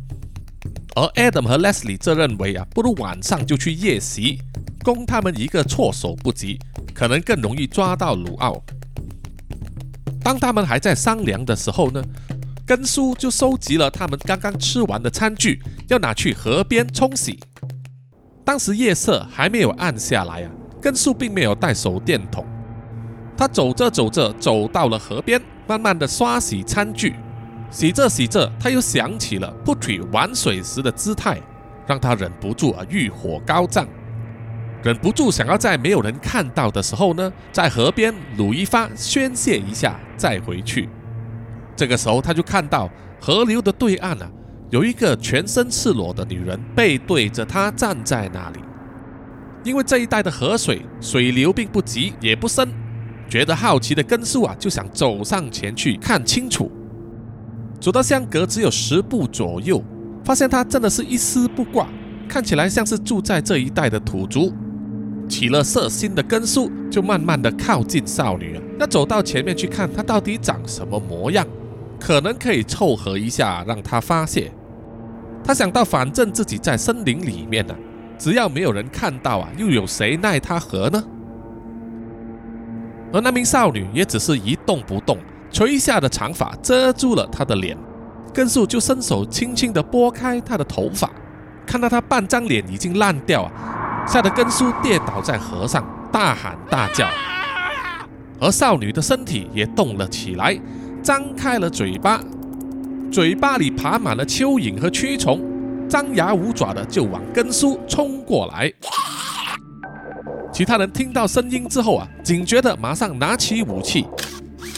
[0.95, 4.41] 而 Adam 和 Leslie 则认为啊，不如晚上就去夜袭，
[4.83, 6.59] 攻他们一个措手不及，
[6.95, 8.62] 可能更容易抓到鲁奥。
[10.23, 12.03] 当他们还在商量的时候呢，
[12.67, 17.39] 根叔就收集了他们刚刚吃完的餐具，要拿去河边冲洗。
[18.45, 20.51] 当时夜色还没有暗下来啊，
[20.81, 22.47] 根叔并没有带手电筒，
[23.37, 27.14] 他走着走着走到了河边，慢慢的刷洗餐具。
[27.77, 31.39] 洗着洗着，他又想起了 Putri 玩水时的姿态，
[31.87, 33.87] 让他忍不住啊欲火高涨，
[34.83, 40.89] 忍不住想要在没有人看到的时候呢，在河边撸一发宣泄一下再回去。
[41.77, 42.89] 这个时候，他就看到
[43.20, 44.31] 河流的对岸啊，
[44.70, 48.61] 有一个全身赤裸的女人背对着他站在那里。
[49.64, 52.66] 因为这一带的河水水流并不急也不深，
[53.29, 56.72] 觉得好奇的根叔啊就想走上前去看清楚。
[57.81, 59.83] 走到相隔只有十步左右，
[60.24, 61.87] 发现他真的是一丝不挂，
[62.29, 64.53] 看起来像是住在这一带的土族。
[65.29, 71.47] 起了色心的根叔就慢慢的靠近少女，要走到前面去看她到底长什么模样。
[71.99, 74.53] 可能可以凑合一下，让她发泄。
[75.43, 77.74] 他想到，反正自己在森林里面呢，
[78.18, 81.03] 只要没有人看到啊，又有谁奈他何呢？
[83.12, 85.18] 而那名少女也只是一动不动，
[85.57, 87.75] 垂下的长发遮住了她的脸。
[88.35, 91.11] 根叔就伸手轻轻地拨开她的头发，
[91.65, 95.83] 看到她半张脸已经烂掉啊，吓得根叔跌倒在河上，
[96.13, 97.09] 大喊大叫。
[98.39, 100.61] 而少女的身体也动了起来，
[101.03, 102.21] 张开了嘴巴，
[103.11, 105.41] 嘴巴里爬满了蚯蚓和蛆虫，
[105.89, 108.71] 张牙舞爪的就往根叔冲过来。
[110.53, 114.07] 其他人听到声音之后啊，警觉的马上拿起武器。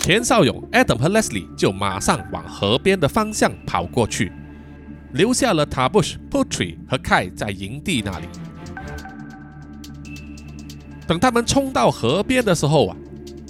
[0.00, 4.32] 田少勇、Adam 和 Leslie 就马上往河边的方向跑过去，
[5.12, 8.26] 留下了 Tabush、Putri 和 Kai 在营地那里。
[11.06, 12.96] 等他们冲到河边的时候啊，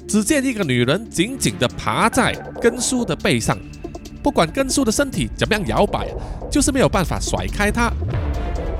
[0.08, 3.56] 只见一个女人紧紧地爬在根叔的背上，
[4.20, 6.08] 不管根叔的身体怎么样摇摆，
[6.50, 7.92] 就是没有办法甩开她。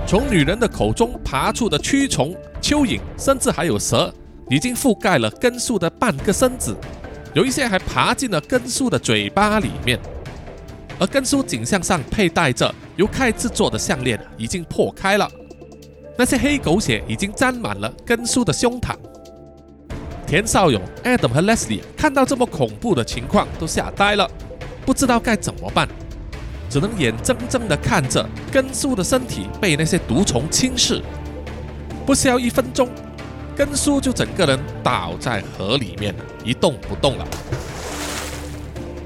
[0.05, 4.13] 从女人的口中爬出的蛆虫、蚯蚓，甚至还有蛇，
[4.49, 6.77] 已经覆盖了根叔的半个身子。
[7.35, 9.99] 有一些还爬进了根叔的嘴巴里面，
[10.99, 15.31] 而根叔颈项上佩戴着由铠制作的项链已经破开了，
[16.17, 18.97] 那些黑狗血已经沾满了根叔的胸膛。
[20.27, 24.29] 田少勇、Adam 和 Leslie 看到这么恐怖的情况，都吓呆了，
[24.85, 25.89] 不知道该怎么办，
[26.69, 31.03] 只能眼睁睁地看着根叔的身体被那些毒虫侵蚀。
[32.05, 32.89] 不消一分钟。
[33.59, 37.27] 根叔就整个人倒在河里面，一动不动了。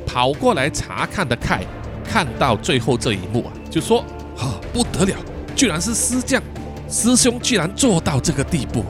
[0.07, 1.65] 跑过来查看的凯
[2.05, 4.05] 看到最后这一幕啊，就说
[4.37, 5.17] ：“啊，不得了，
[5.57, 6.43] 居然是师将，
[6.87, 8.85] 师兄居然做到这个地步！”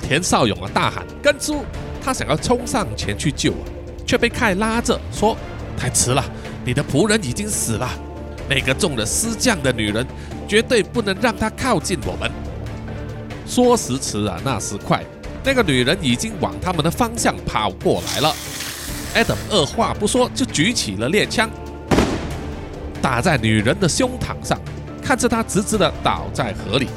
[0.00, 1.62] 田少勇啊大喊：“根叔！”
[2.02, 3.60] 他想要冲上前去救啊，
[4.06, 5.36] 却被凯拉着说
[5.76, 6.24] ：“太迟了，
[6.64, 7.86] 你的仆人已经死了。
[8.48, 10.06] 那个中了师将的女人，
[10.48, 12.32] 绝对不能让她靠近我们。”
[13.46, 15.04] 说时迟啊，那时快，
[15.44, 18.34] 那个女人已经往他们的方向跑过来了。
[19.14, 21.48] Adam 二话不说就举起了猎枪，
[23.00, 24.60] 打在女人的胸膛上，
[25.00, 26.88] 看着她直直的倒在河里。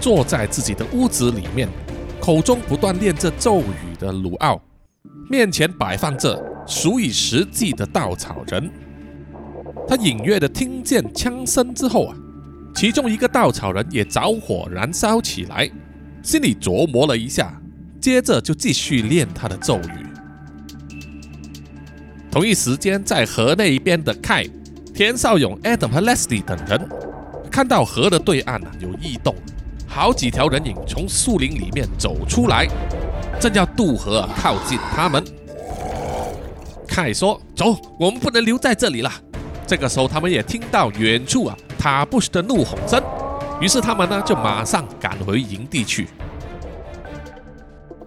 [0.00, 1.68] 坐在自己的屋子里面，
[2.20, 4.60] 口中不断念着咒语的鲁奥，
[5.28, 8.70] 面前摆放着数以十计的稻草人。
[9.88, 12.16] 他隐约的听见枪声之后啊。
[12.76, 15.68] 其中一个稻草人也着火燃烧起来，
[16.22, 17.58] 心里琢磨了一下，
[17.98, 20.06] 接着就继续念他的咒语。
[22.30, 24.44] 同一时间，在河那一边的凯、
[24.94, 26.86] 田少勇、Adam 和 Leslie 等人
[27.50, 29.34] 看到河的对岸啊有异动，
[29.86, 32.68] 好几条人影从树林里面走出来，
[33.40, 35.24] 正要渡河靠近他们。
[36.86, 39.10] 凯说：“走，我们不能留在这里了。”
[39.66, 41.56] 这个时候，他们也听到远处啊。
[41.78, 43.02] 塔布什的怒吼声，
[43.60, 46.08] 于是他们呢就马上赶回营地去。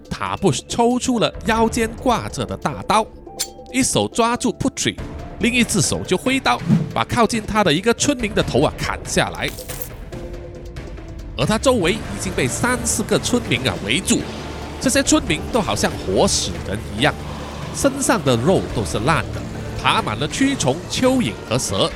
[0.09, 3.05] 塔布什抽出了腰间挂着的大刀，
[3.71, 4.97] 一手抓住 Putri，
[5.39, 6.59] 另一只手就挥刀，
[6.93, 9.49] 把靠近他的一个村民的头啊砍下来。
[11.37, 14.19] 而他周围已经被三四个村民啊围住，
[14.81, 17.13] 这些村民都好像活死人一样，
[17.73, 19.39] 身上的肉都是烂的，
[19.81, 21.89] 爬满了蛆虫、蚯蚓和蛇。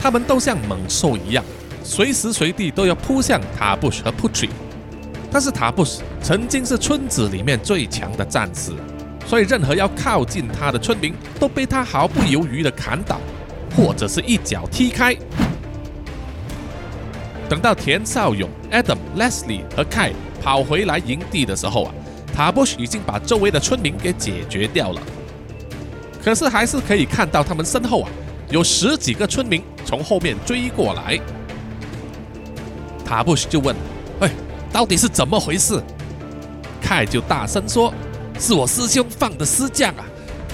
[0.00, 1.44] 它们都像猛兽一样，
[1.84, 4.48] 随时随地都要扑向塔布什和 Putri。
[5.30, 8.72] 但是塔布什曾经是村子里面最强的战士，
[9.26, 13.18] 所以任何要靠近他的村民都被他毫不犹豫地砍倒，
[13.76, 15.16] 或者是一脚踢开。
[17.48, 21.94] 等到田少勇、Adam、Leslie 和 Kai 跑回来营地的时候啊，
[22.34, 25.00] 塔布什已经把周围的村民给解决掉了。
[26.22, 28.10] 可是还是可以看到他们身后啊。
[28.50, 31.18] 有十几个村民从后面追过来，
[33.02, 33.74] 塔布什就问
[34.20, 34.30] ：“哎，
[34.70, 35.82] 到底是怎么回事？”
[36.78, 37.94] 凯就大声说
[38.38, 40.04] ：“是我师兄放的尸将啊，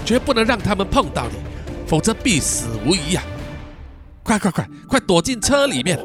[0.04, 1.38] 绝不能让他们碰到你，
[1.88, 3.24] 否则必死无疑啊！
[4.22, 5.98] 快快快快躲进车里面！”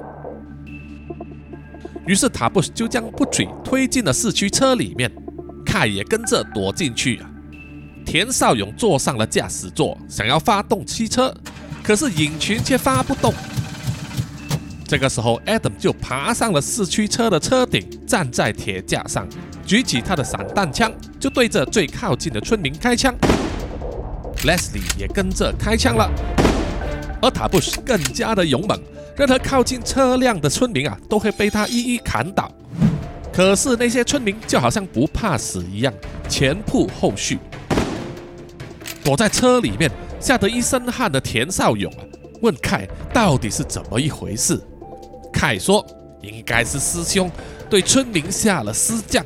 [2.07, 5.11] 于是塔布什就将布嘴推进了四驱车里面，
[5.63, 7.29] 凯也跟着躲进去啊。
[8.05, 11.33] 田少勇坐上了驾驶座，想要发动汽车。
[11.81, 13.33] 可是引擎却发不动。
[14.87, 19.27] 这个时候，Adam 就爬上了四驱车的车顶，站在铁架上，
[19.65, 23.13] 举起他的散弹枪，就对着最靠近的村民开枪。
[24.43, 26.09] Leslie 也跟着开枪了，
[27.21, 28.79] 而塔布什更加的勇猛，
[29.17, 32.51] 任何靠近车辆的村民啊，都会被他一一砍倒。
[33.33, 35.91] 可是那些村民就好像不怕死一样，
[36.29, 37.39] 前仆后续。
[39.03, 42.01] 躲在车里面吓得一身汗的田少勇啊，
[42.41, 44.59] 问凯到底是怎么一回事。
[45.31, 45.85] 凯说，
[46.21, 47.29] 应该是师兄
[47.69, 49.25] 对村民下了尸降，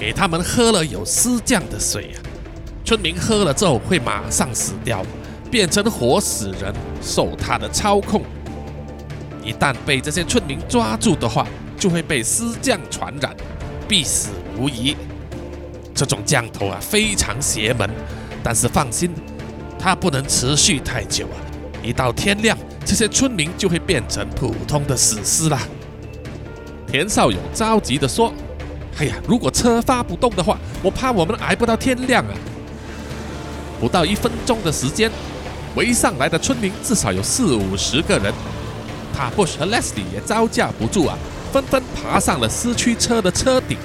[0.00, 2.16] 给他们喝了有尸降的水啊。
[2.84, 5.04] 村民喝了之后会马上死掉，
[5.50, 6.72] 变成活死人，
[7.02, 8.22] 受他的操控。
[9.44, 11.46] 一旦被这些村民抓住的话，
[11.78, 13.36] 就会被尸降传染，
[13.86, 14.96] 必死无疑。
[15.94, 17.90] 这种降头啊，非常邪门。
[18.48, 19.10] 但是放心，
[19.76, 21.34] 它不能持续太久啊！
[21.82, 25.58] 一到天亮，这些村民就会变成普通的死尸了。
[26.86, 28.32] 田少勇着急地说
[28.98, 32.30] ：“哎呀，如果车发不动的话，我怕我们挨不到天亮啊！”
[33.80, 35.10] 不到一分钟的时间，
[35.74, 38.32] 围上来的村民至少有四五十个人。
[39.12, 41.18] 塔布什和 Leslie 也招架不住啊，
[41.52, 43.76] 纷纷爬上了四驱车的车顶。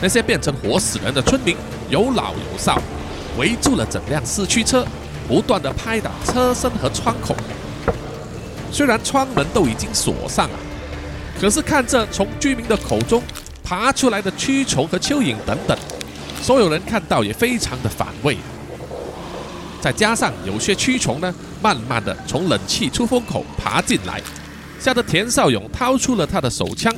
[0.00, 1.54] 那些变成活死人的村民
[1.90, 2.80] 有老有少，
[3.38, 4.86] 围住了整辆四驱车，
[5.28, 7.34] 不断的拍打车身和窗口。
[8.72, 10.58] 虽然窗门都已经锁上了，
[11.40, 13.22] 可是看着从居民的口中
[13.62, 15.76] 爬出来的蛆虫和蚯蚓等等，
[16.42, 18.36] 所有人看到也非常的反胃。
[19.80, 21.34] 再加上有些蛆虫呢。
[21.62, 24.20] 慢慢的从冷气出风口爬进来，
[24.78, 26.94] 吓得田少勇掏出了他的手枪，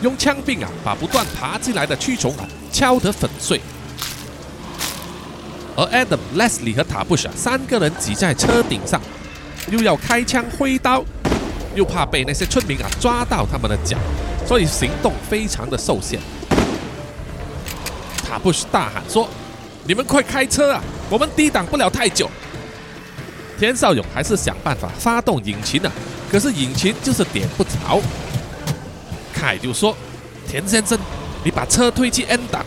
[0.00, 3.60] 用枪柄啊把不断爬进来的蛆虫啊敲得粉碎。
[5.80, 9.00] 而 Adam、Leslie 和塔布什三个人挤在车顶上，
[9.70, 11.02] 又要开枪挥刀，
[11.74, 13.96] 又怕被那些村民啊抓到他们的脚，
[14.46, 16.20] 所以行动非常的受限。
[18.28, 19.26] 塔布什大喊说
[19.88, 22.30] ：“你们快开车啊，我们抵挡不了太久。”
[23.58, 25.90] 田少勇还是想办法发动引擎呢，
[26.30, 27.98] 可是引擎就是点不着。
[29.32, 29.96] 凯就说
[30.46, 30.98] ：“田先生，
[31.42, 32.62] 你把车推去 N 档，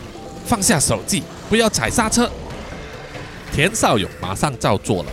[0.47, 2.28] 放下手机，不要踩刹车。”
[3.54, 5.10] 田少勇马上照做了。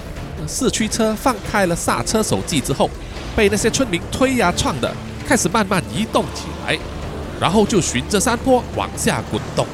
[0.47, 2.89] 四驱车放开了刹车手机之后，
[3.37, 4.91] 被那些村民推呀撞的，
[5.27, 6.79] 开始慢慢移动起来，
[7.39, 9.67] 然后就循着山坡往下滚动。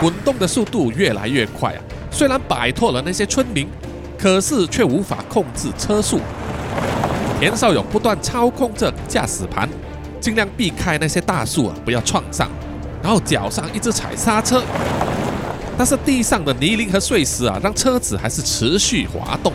[0.00, 1.80] 滚动的速度越来越快啊！
[2.10, 3.68] 虽然摆脱了那些村民。
[4.16, 6.18] 可是却无法控制车速，
[7.38, 9.68] 田少勇不断操控着驾驶盘，
[10.18, 12.48] 尽量避开那些大树啊，不要撞上，
[13.02, 14.62] 然后脚上一直踩刹车，
[15.76, 19.52] 但是地上的泥泞和碎石啊，让车子还是持续滑动，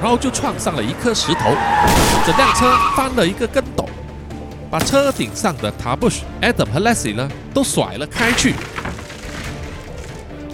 [0.00, 1.54] 然后就撞上了一颗石头，
[2.26, 3.88] 整辆车翻了一个跟斗，
[4.70, 8.54] 把车顶上的 Tabush、Adam 和 Leslie 呢都甩了开去。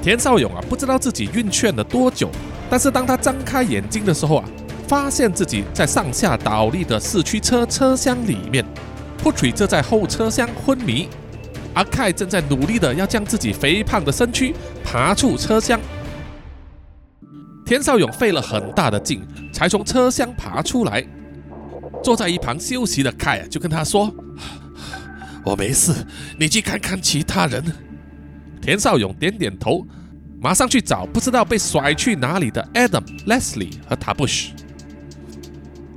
[0.01, 2.31] 田少勇啊，不知道自己晕眩了多久。
[2.71, 4.45] 但是当他张开眼睛的时候啊，
[4.87, 8.65] 发现自己在上下倒立的四驱车车厢里面
[9.23, 11.09] ，Putri 则在后车厢昏迷，
[11.75, 14.55] 阿凯正在努力的要将自己肥胖的身躯
[14.85, 15.81] 爬出车厢。
[17.65, 21.05] 田少勇费了很大的劲才从车厢爬出来，
[22.03, 24.13] 坐在一旁休息的凯就跟他说
[25.45, 25.93] ：“我没事，
[26.39, 27.63] 你去看看其他人。”
[28.61, 29.87] 田少勇点点头。
[30.43, 34.53] 马上去找不知道被甩去哪里的 Adam、Leslie 和 Tabush。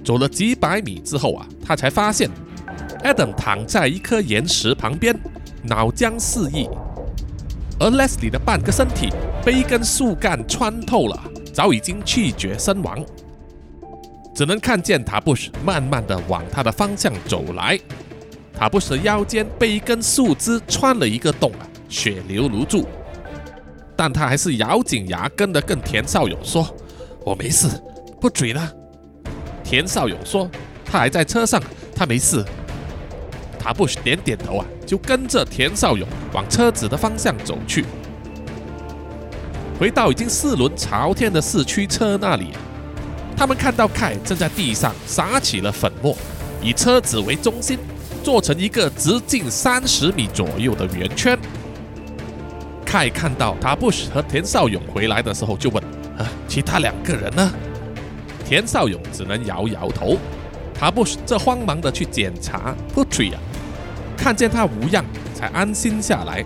[0.03, 2.29] 走了几百米之后啊，他才发现
[3.05, 5.17] Adam 躺在一颗岩石旁边，
[5.63, 6.67] 脑浆四溢；
[7.79, 9.09] 而 Leslie 的半个身体
[9.45, 11.17] 被一根树干穿透了，
[11.53, 13.03] 早已经气绝身亡。
[14.35, 17.79] 只能看见塔布什慢慢的往他的方向走来
[18.51, 22.85] 塔布什的腰间被一根树枝穿了一个洞啊，血流如注。
[23.95, 26.67] 但他还是咬紧牙根的跟田少勇说
[27.23, 27.67] ：“我没事，
[28.19, 28.73] 不嘴了。”
[29.63, 30.49] 田少勇说
[30.83, 31.61] ：“他还在车上，
[31.95, 32.43] 他没事。”
[33.63, 37.85] 塔布什点点头啊，就跟着田少勇往车子的方向走去。
[39.79, 42.49] 回到已经四轮朝天的四驱车那里，
[43.37, 46.13] 他们看到凯正在地上撒起了粉末，
[46.61, 47.79] 以车子为中心，
[48.21, 51.39] 做成一个直径三十米左右的圆圈。
[52.85, 55.81] 凯看到塔布什和田少勇回来的时候，就问
[56.19, 57.49] ：“啊，其他两个人呢？”
[58.45, 60.17] 田少勇只能摇摇头。
[60.75, 63.39] 塔布什这慌忙的去检查 Putri 啊，
[64.23, 65.03] 看见他无恙，
[65.35, 66.41] 才安心下来。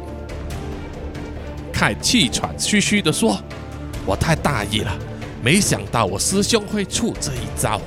[1.72, 3.40] 凯气喘吁吁的说
[4.04, 4.92] ：“我太大意了，
[5.44, 7.80] 没想到我师兄会出这一招。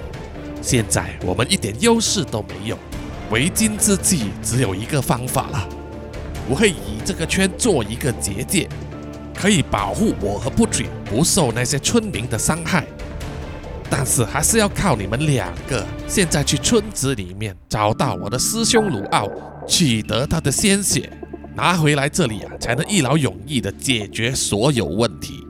[0.62, 2.78] 现在我们一点优势都没有，
[3.32, 5.68] 为今之计只有一个方法了。”
[6.48, 8.68] 我会以这个圈做一个结界，
[9.34, 12.86] 可以保护我和不嘴不受那些村民的伤害。
[13.92, 19.28] 但是还是要靠你们两个，现在去村子里面找到我的师兄鲁奥，
[19.70, 21.08] 取得他的鲜血，
[21.54, 25.46] 拿回来这里啊，才能一劳永逸的解决所有问题。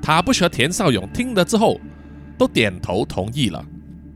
[0.00, 1.80] 塔布什和田少勇听了之后，
[2.38, 3.62] 都点头同意了。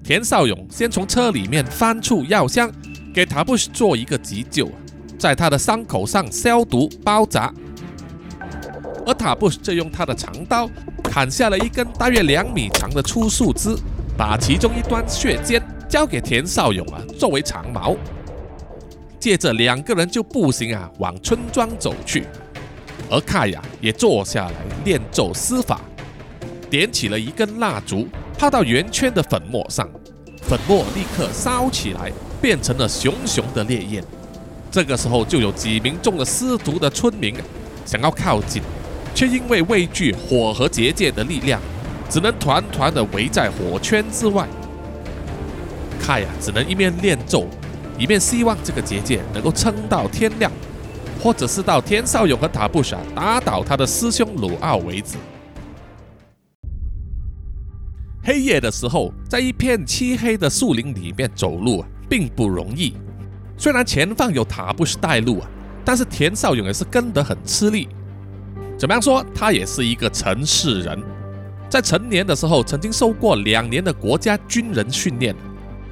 [0.04, 2.70] 田少勇先从车里面翻出药箱，
[3.12, 4.70] 给塔布什做一个急救，
[5.18, 7.52] 在他的伤口上消毒包扎。
[9.04, 10.70] 而塔布什则用他的长刀
[11.02, 13.76] 砍下了一根大约两米长的粗树枝，
[14.16, 17.96] 把其中一端血尖交给田少勇啊，作为长矛。
[19.18, 22.24] 接着两个人就步行啊往村庄走去，
[23.10, 24.54] 而卡雅也坐下来
[24.84, 25.80] 念咒施法，
[26.70, 28.06] 点起了一根蜡烛，
[28.38, 29.88] 泡到圆圈的粉末上，
[30.42, 34.04] 粉末立刻烧起来，变成了熊熊的烈焰。
[34.70, 37.34] 这个时候就有几名中了尸毒的村民
[37.84, 38.62] 想要靠近。
[39.14, 41.60] 却因为畏惧火和结界的力量，
[42.08, 44.46] 只能团团的围在火圈之外。
[46.00, 47.48] 卡呀，只能一面念咒，
[47.98, 50.50] 一面希望这个结界能够撑到天亮，
[51.20, 55.16] 或者是到天少勇和塔布什打倒他的师兄鲁奥为止。
[58.22, 62.94] 黑夜的时候，在一片漆黑的树林里面走路啊，并不容易。
[63.56, 65.48] 虽然前方有塔布什带路啊，
[65.84, 67.88] 但是田少勇也是跟得很吃力。
[68.78, 69.24] 怎么样说？
[69.34, 71.02] 他也是一个城市人，
[71.68, 75.34] 在成年的时候曾经受过两年的国家军人训练，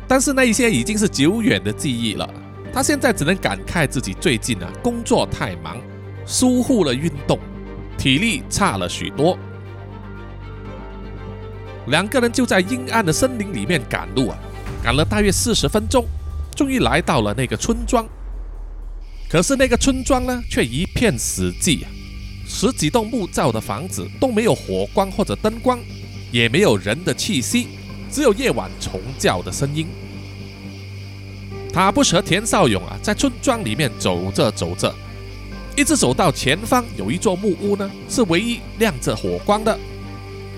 [0.08, 2.28] 但是那一些已经是久远的记忆了。
[2.72, 5.78] 他现在只能感慨自己最近啊工作太忙，
[6.26, 7.38] 疏忽了运动，
[7.96, 9.38] 体力差了许多。
[11.86, 14.38] 两个人就在阴暗的森林里面赶路啊，
[14.82, 16.04] 赶了大约四十分钟，
[16.54, 18.06] 终于来到了那个村庄。
[19.28, 21.90] 可是那个村庄呢，却一片死寂啊。
[22.46, 25.78] 十几栋木造的房子都没有火光或者灯光，
[26.30, 27.68] 也没有人的气息，
[28.16, 29.86] 只有夜晚虫叫的声音。
[31.70, 34.90] 塔布什和田少勇啊，在村庄里面走着走着，
[35.76, 39.78] 一直走到前方有一座木屋呢，是唯一亮着火光的。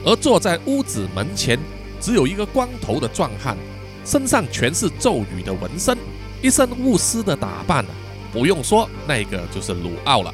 [0.04, 1.58] 而坐在屋子门前，
[2.00, 3.56] 只有一个光头的壮汉，
[4.04, 5.98] 身上全是咒语的纹身，
[6.40, 7.90] 一身巫师的打扮啊，
[8.32, 10.32] 不用说，那个就是鲁奥了。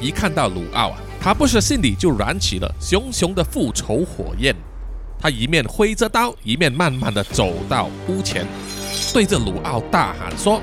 [0.00, 4.56] 一看到鲁奥啊，他不是心里就燃起了熊熊的复仇火焰。
[5.24, 8.46] 他一面挥着刀，一面慢慢的走到屋前，
[9.10, 10.60] 对着鲁奥大喊说：“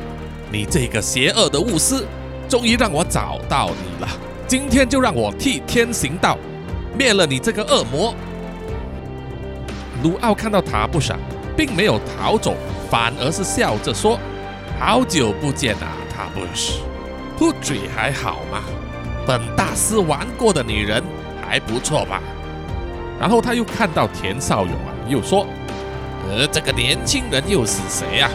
[0.53, 2.05] 你这个邪恶的巫师，
[2.47, 4.07] 终于让我找到你了！
[4.47, 6.38] 今天就让我替天行道，
[6.95, 8.14] 灭了你这个恶魔！”
[10.03, 11.18] 鲁奥看到塔布莎，
[11.57, 12.53] 并没有逃走，
[12.88, 14.20] 反而是笑着说
[14.80, 16.74] ：“好久不见啊，塔布什，
[17.36, 18.62] 不嘴还好吗？”
[19.26, 21.03] 本大师玩过的女人
[21.43, 22.22] 还不错吧？
[23.22, 25.45] 然后他又看到田少勇啊，又说
[26.28, 28.28] ：“呃，这个年轻人又是谁呀？”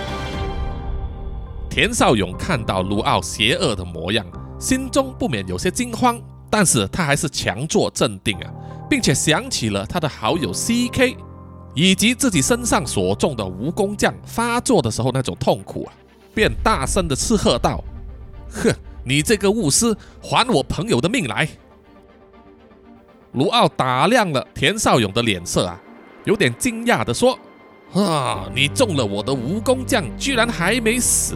[1.68, 4.24] 田少勇看到卢奥邪恶的模样，
[4.60, 8.52] 心中不免有些惊慌，但是他还是强作镇定啊，
[8.88, 11.16] 并且想起了他的好友 C.K，
[11.74, 15.92] 以及自己身上所中的蜈蚣酱发作的时候那种痛苦啊，
[16.32, 17.82] 便大声的斥喝道
[18.48, 18.72] ：“哼！”
[19.02, 21.48] 你这个巫师，还我朋友的命来！
[23.36, 25.78] 卢奥打量了田少勇的脸色啊，
[26.24, 27.38] 有点惊讶的说
[27.92, 31.34] ：“啊，你中了我的蜈蚣将，居然还没死！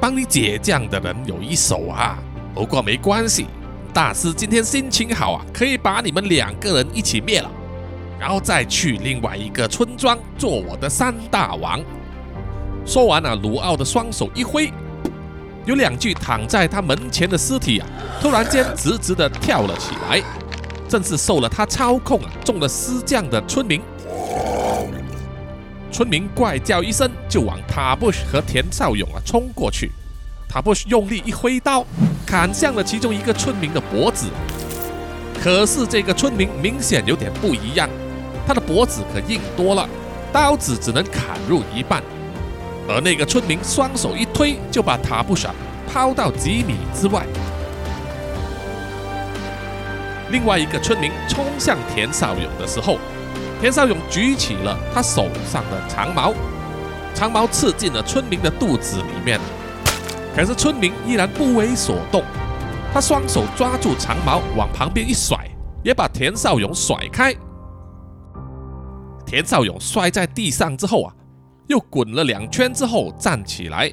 [0.00, 2.18] 帮你解酱的人有一手啊！
[2.52, 3.46] 不过没关系，
[3.94, 7.48] 大师今天心情好啊，可以把你们两个人一起灭了，
[8.18, 11.80] 然后再去另外一个村庄做我的三大王。”
[12.84, 14.72] 说完了，卢奥的双手一挥。
[15.66, 17.86] 有两具躺在他门前的尸体啊，
[18.20, 20.20] 突然间直直的跳了起来，
[20.88, 23.80] 正是受了他操控啊中了尸将的村民。
[25.90, 29.90] 村民怪叫一声，就往塔布什和田少勇啊冲过去。
[30.48, 31.84] 塔布什用力一挥刀，
[32.26, 34.26] 砍向了其中一个村民的脖子。
[35.42, 37.88] 可是这个村民明显有点不一样，
[38.46, 39.88] 他的脖子可硬多了，
[40.32, 42.02] 刀子只能砍入一半。
[42.88, 45.48] 而那个村民双手一推，就把塔布什
[45.86, 47.26] 抛到几米之外。
[50.30, 52.98] 另外一个村民冲向田少勇的时候，
[53.60, 56.34] 田少勇举起了他手上的长矛，
[57.14, 59.40] 长矛刺进了村民的肚子里面。
[60.34, 62.22] 可是村民依然不为所动，
[62.92, 65.36] 他双手抓住长矛往旁边一甩，
[65.82, 67.34] 也把田少勇甩开。
[69.26, 71.14] 田少勇摔在地上之后啊。
[71.68, 73.92] 又滚了两圈之后站起来，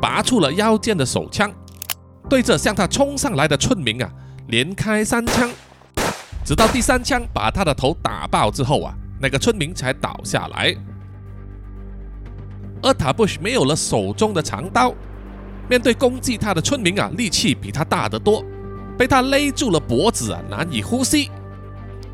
[0.00, 1.48] 拔出了腰间的手枪，
[2.28, 4.10] 对着向他冲上来的村民啊，
[4.48, 5.48] 连开三枪，
[6.44, 10.74] 直到第三枪把他的头打爆之后啊，那个村民才倒下来。
[12.82, 14.92] 而塔布什没有了手中的长刀，
[15.68, 18.44] 面对攻击他的村民啊，力气比他大得多，
[18.98, 21.30] 被他勒住了脖子啊，难以呼吸。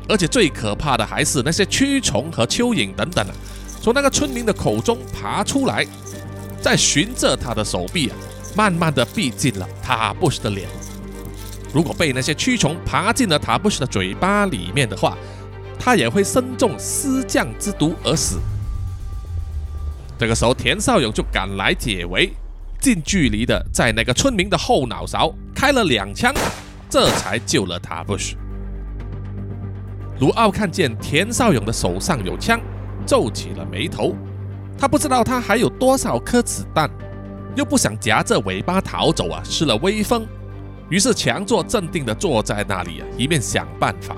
[0.07, 3.33] 而且最可怕的还是那些蛆虫和蚯蚓等等啊，
[3.81, 5.85] 从那个村民的口中爬出来，
[6.61, 8.15] 在循着他的手臂啊，
[8.55, 10.69] 慢慢的逼近了塔布什的脸。
[11.73, 15.17] 如果被那些蛆虫爬进了塔布什的嘴巴里面的话，
[15.79, 18.39] 他也会身中尸降之毒而死。
[20.17, 22.33] 这个时候，田少勇就赶来解围，
[22.81, 26.33] 近距离的在那个村民的后脑勺开了两枪，
[26.89, 28.35] 这才救了塔布什。
[30.19, 32.59] 卢奥看见田少勇的手上有枪，
[33.05, 34.13] 皱起了眉头。
[34.77, 36.89] 他不知道他还有多少颗子弹，
[37.55, 40.27] 又不想夹着尾巴逃走啊，失了威风。
[40.89, 44.15] 于是强作镇定的坐在那里啊，一面想办法。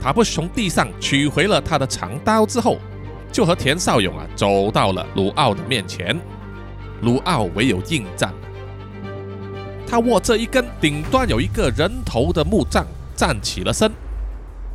[0.00, 2.78] 塔布什从地上取回了他的长刀之后，
[3.30, 6.18] 就和田少勇啊走到了鲁奥的面前。
[7.02, 8.32] 鲁奥唯有应战。
[9.86, 13.90] 他握着一根顶端有一个人头的木杖，站起了身。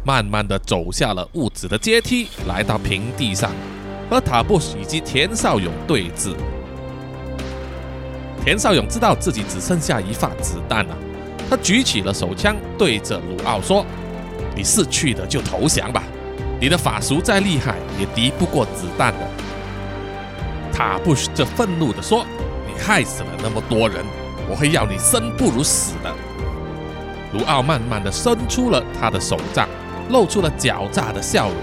[0.05, 3.51] 慢慢的走下了屋子的阶梯，来到平地上，
[4.09, 6.33] 和塔布什以及田少勇对峙。
[8.47, 10.95] 田少勇知道自己只剩下一发子弹了，
[11.49, 13.85] 他举起了手枪，对着鲁奥说
[14.55, 16.01] ：“你是去的就投降吧，
[16.57, 19.27] 你的法术再厉害也敌不过子弹的。”
[20.71, 22.25] 塔布什这愤怒的说
[22.65, 23.97] ：“你害死了那么多人，
[24.49, 26.15] 我会要你生不如死的。”
[27.37, 29.67] 鲁奥慢慢的伸出了他的手杖。
[30.09, 31.57] 露出了狡诈的笑容，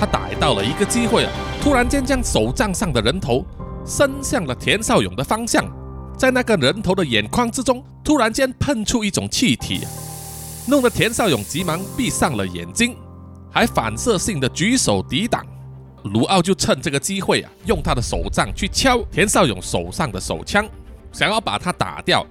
[0.00, 1.30] 他逮到了一个机会啊！
[1.60, 3.44] 突然间将手杖上的人头
[3.88, 5.64] 伸向了田少勇的方向，
[6.18, 9.80] 在那个人头的眼眶之中，突然间喷出一种气体，
[10.66, 12.94] 弄得田少勇急忙闭上了眼睛，
[13.50, 15.42] 还反射性的举手抵挡。
[16.04, 20.68] 卢奥就趁这个机会啊，用他的手杖去敲田少勇手上的手枪，
[21.10, 22.24] 想要把他打掉。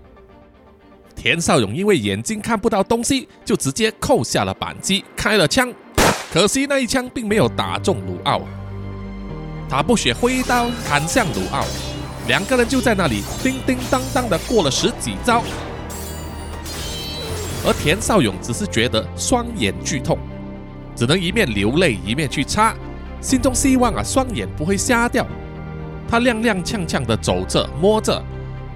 [1.16, 5.74] 田少勇因为眼睛看不到东西，就直接扣下了扳机，开了枪。
[6.32, 8.42] 可惜那一枪并没有打中鲁奥。
[9.70, 11.66] 塔布雪挥刀砍向鲁奥，
[12.28, 15.44] 两个人就在那里叮叮当当的过了十几招。
[17.66, 20.18] 而田少勇只是觉得双眼剧痛，
[20.96, 22.74] 只能一面流泪一面去擦，
[23.20, 25.28] 心中希望啊双眼不会瞎掉。
[26.10, 28.24] 他踉踉跄跄的走着，摸着。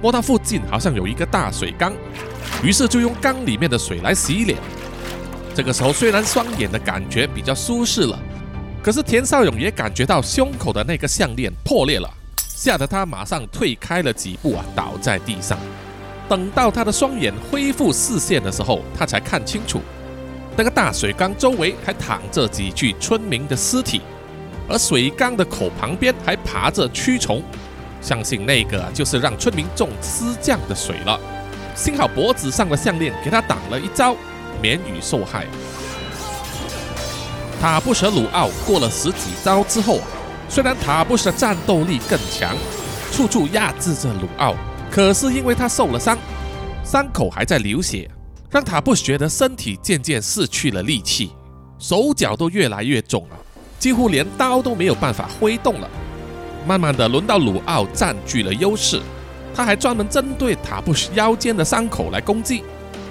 [0.01, 1.93] 摸到附近好像有一个大水缸，
[2.63, 4.57] 于是就用缸里面的水来洗脸。
[5.53, 8.19] 这个时候虽然双眼的感觉比较舒适了，
[8.83, 15.57] 可是田少勇也感觉到胸口的那个项链破裂了，吓得他马上退开了几步啊，倒在地上。
[16.27, 19.81] 等到他的双眼恢复视线的时候，他才看清楚，
[20.57, 24.01] 那个大水缸周围还躺着几具村民的尸体，
[24.67, 27.43] 而水缸的口旁边还爬着蛆虫。
[28.01, 31.19] 相信那个就是让村民中尸降的水了。
[31.75, 34.15] 幸好脖子上的项链给他挡了一招，
[34.59, 35.45] 免于受害。
[37.61, 39.99] 塔布什鲁奥过了十几招之后，
[40.49, 42.57] 虽然塔布什的战斗力更强，
[43.11, 44.55] 处处压制着鲁奥，
[44.89, 46.17] 可是因为他受了伤，
[46.83, 48.09] 伤口还在流血，
[48.49, 51.33] 让塔布什觉得身体渐渐失去了力气，
[51.77, 53.37] 手脚都越来越肿了，
[53.77, 55.87] 几乎连刀都没有办法挥动了。
[56.65, 58.99] 慢慢的，轮到鲁奥占据了优势，
[59.53, 62.63] 他还专门针对塔布什腰间的伤口来攻击，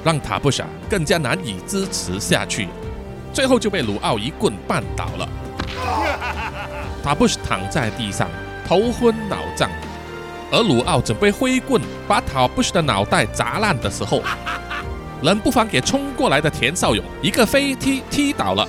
[0.03, 2.67] 让塔布什更加难以支持下去，
[3.33, 5.29] 最后就被鲁奥一棍绊倒了。
[7.03, 8.29] 塔布什躺在地上，
[8.67, 9.71] 头昏脑胀，
[10.51, 14.23] 而鲁奥准备挥棍把塔布什的脑袋砸烂的时候，
[15.23, 18.67] 冷不防给冲过来的田少勇一个飞踢踢倒了。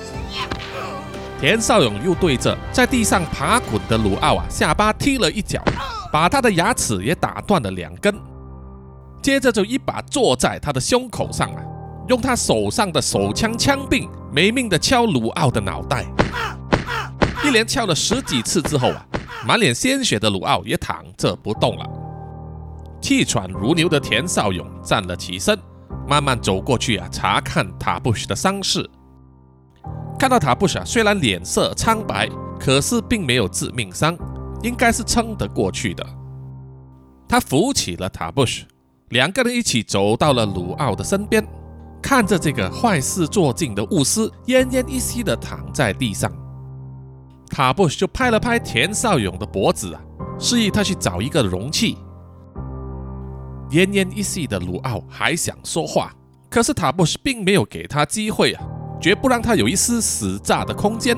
[1.39, 5.61] 田少勇又对着在地上爬滚的鲁奥啊下巴踢了一脚，
[6.13, 8.15] 把他的牙齿也打断了两根。
[9.23, 11.61] 接着就一把坐在他的胸口上啊，
[12.11, 16.05] 用他手上的手枪枪柄没命的敲鲁奥的脑袋。
[17.41, 19.05] 一连敲了十几次之后啊，
[19.47, 21.89] 满脸鲜血的鲁奥也躺着不动了。
[23.01, 25.57] 气喘如牛的田少勇站了起身，
[26.05, 28.85] 慢慢走过去啊，查看塔布什的伤势。
[30.19, 34.17] 看到塔布什虽然脸色苍白，可是并没有致命伤，
[34.63, 36.05] 应该是撑得过去的。
[37.25, 38.65] 他扶起了塔布什，
[39.11, 41.41] 两个人一起走到了鲁奥的身边，
[42.01, 46.31] 看着这个坏事做尽的巫师奄奄一息的躺在地上，
[47.49, 50.01] 塔布什就拍了拍田少勇的脖子啊，
[50.39, 51.97] 示意他去找一个容器。
[53.69, 56.13] 奄奄一息的鲁奥还想说话，
[56.49, 58.63] 可是塔布什并没有给他机会啊。
[59.01, 61.17] 绝不让他有一丝死炸的空间。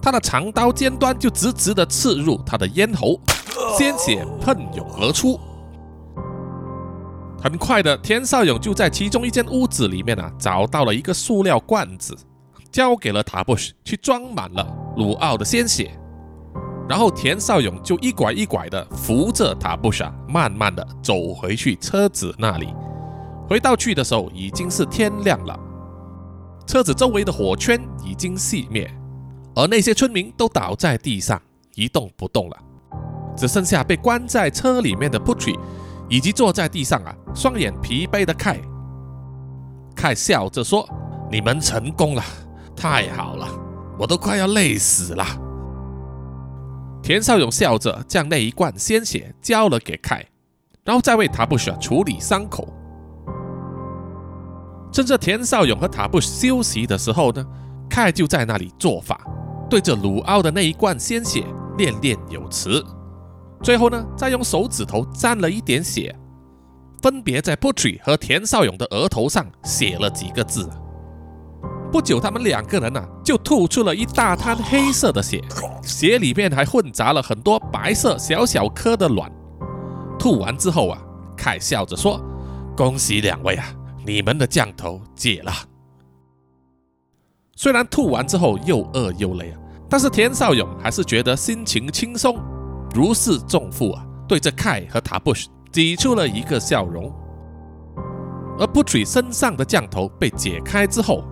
[0.00, 3.20] 他的长刀尖端就直直的刺入他的咽喉，
[3.76, 5.40] 鲜血喷涌而出。
[7.42, 12.16] 很快的，田少勇就在其中一间屋子里面啊，找到了一个塑料罐子，
[12.70, 14.64] 交给了塔布什去装满了
[14.96, 15.90] 鲁奥的鲜血。
[16.88, 22.68] 然后田少勇就一拐一拐的扶着塔布什，慢慢的走回去车子那里。
[23.48, 25.58] 回到去的时候，已经是天亮了，
[26.64, 28.88] 车子周围的火圈已经熄灭，
[29.56, 31.42] 而那些村民都倒在地上
[31.74, 32.56] 一动不动了，
[33.36, 35.58] 只剩下被关在车里面的 Putri。
[36.12, 38.60] 以及坐在地上啊，双眼疲惫的凯，
[39.96, 40.86] 凯笑着说
[41.32, 42.22] ：“你们成功了，
[42.76, 43.48] 太好了，
[43.98, 45.24] 我都快要累死了。”
[47.02, 50.22] 田少勇笑着将那一罐鲜血交了给凯，
[50.84, 52.68] 然后再为塔布什处理伤口。
[54.92, 57.42] 趁着田少勇和塔布什休息的时候呢，
[57.88, 59.18] 凯就在那里做法，
[59.70, 61.42] 对着鲁奥的那一罐鲜血
[61.78, 62.84] 念念有词。
[63.62, 66.14] 最后呢，再用手指头沾了一点血，
[67.00, 70.68] 分别在 Putri 和田少勇的额头上写了几个字。
[71.92, 75.40] 不久，他们两个人呢就吐出了一大滩黑色的血，
[75.82, 79.30] 血里面还混杂了很多白色小小颗的卵。
[80.18, 80.98] 吐完之后啊，
[81.36, 82.20] 凯笑着说
[82.76, 83.66] ：“恭喜两位啊，
[84.04, 85.52] 你们的降头解了。”
[87.54, 89.58] 虽然吐完之后又饿又累啊，
[89.88, 92.42] 但是田少勇还是觉得心情轻松。
[92.94, 97.12] 如释重负啊，对着凯和塔布什挤出了一个笑容。
[98.58, 101.24] 而布瑞身上的降头被解开之后，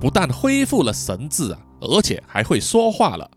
[0.00, 3.28] 不但恢复了神智啊，而且还会说话了。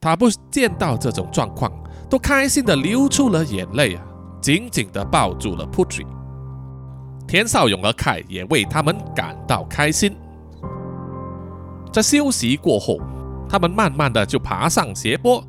[0.00, 1.72] 塔布见到这种状况，
[2.10, 4.04] 都开心的流出了眼泪啊，
[4.40, 6.04] 紧紧的抱住了布瑞。
[7.28, 10.14] 田少勇和凯也为他们感到开心。
[11.92, 12.98] 在休息过后，
[13.48, 15.42] 他们慢慢的就爬上斜坡。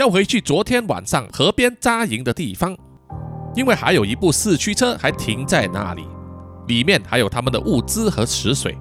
[0.00, 2.74] 要回去昨天晚上河边扎营的地方，
[3.54, 6.08] 因为还有一部四驱车还停在那里，
[6.68, 8.74] 里面还有他们的物资和食水。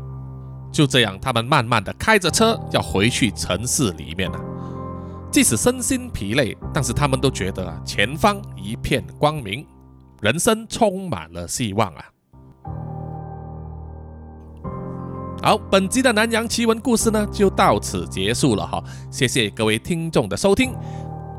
[0.71, 4.39] 就这样，他们慢慢的开着车要回去城市里面了。
[5.29, 9.67] 即使身心疲累，但是他们都觉得啊，前方一片光明，
[10.21, 12.05] 人生充满了希望啊。
[15.41, 18.81] 好，本集的南洋奇闻故事呢，就到此结束了哈。
[19.11, 20.73] 谢谢各位听众的收听，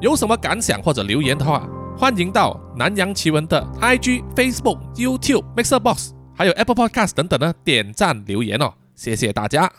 [0.00, 8.72] 有什么感想或者留言的话，欢迎到南洋奇闻的 IG、Facebook、YouTube、Mixer Box，还有 Apple Podcast 等等呢，点赞留言哦。
[8.94, 9.70] 谢谢大家。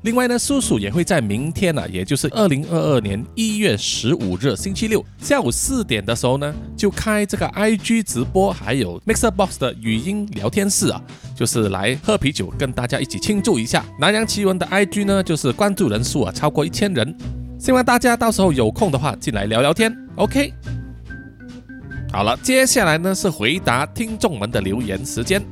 [0.00, 10.98] 另外呢，叔叔也会在明天呢，也就是二零二二年一月十五日星期六下午四点的时候呢，就开这个 IG 直播，还有 Mixer Box 的语音聊天室啊，
[11.36, 13.84] 就是来喝啤酒，跟大家一起庆祝一下。
[14.00, 17.14] 南洋奇闻的 IG 呢，就是关注人数啊超过一千人，
[17.64, 19.90] 希望大家到时候有空的话进来聊聊天。
[20.16, 20.52] OK，
[22.12, 25.42] 好了，接下来呢是回答听众们的留言时间。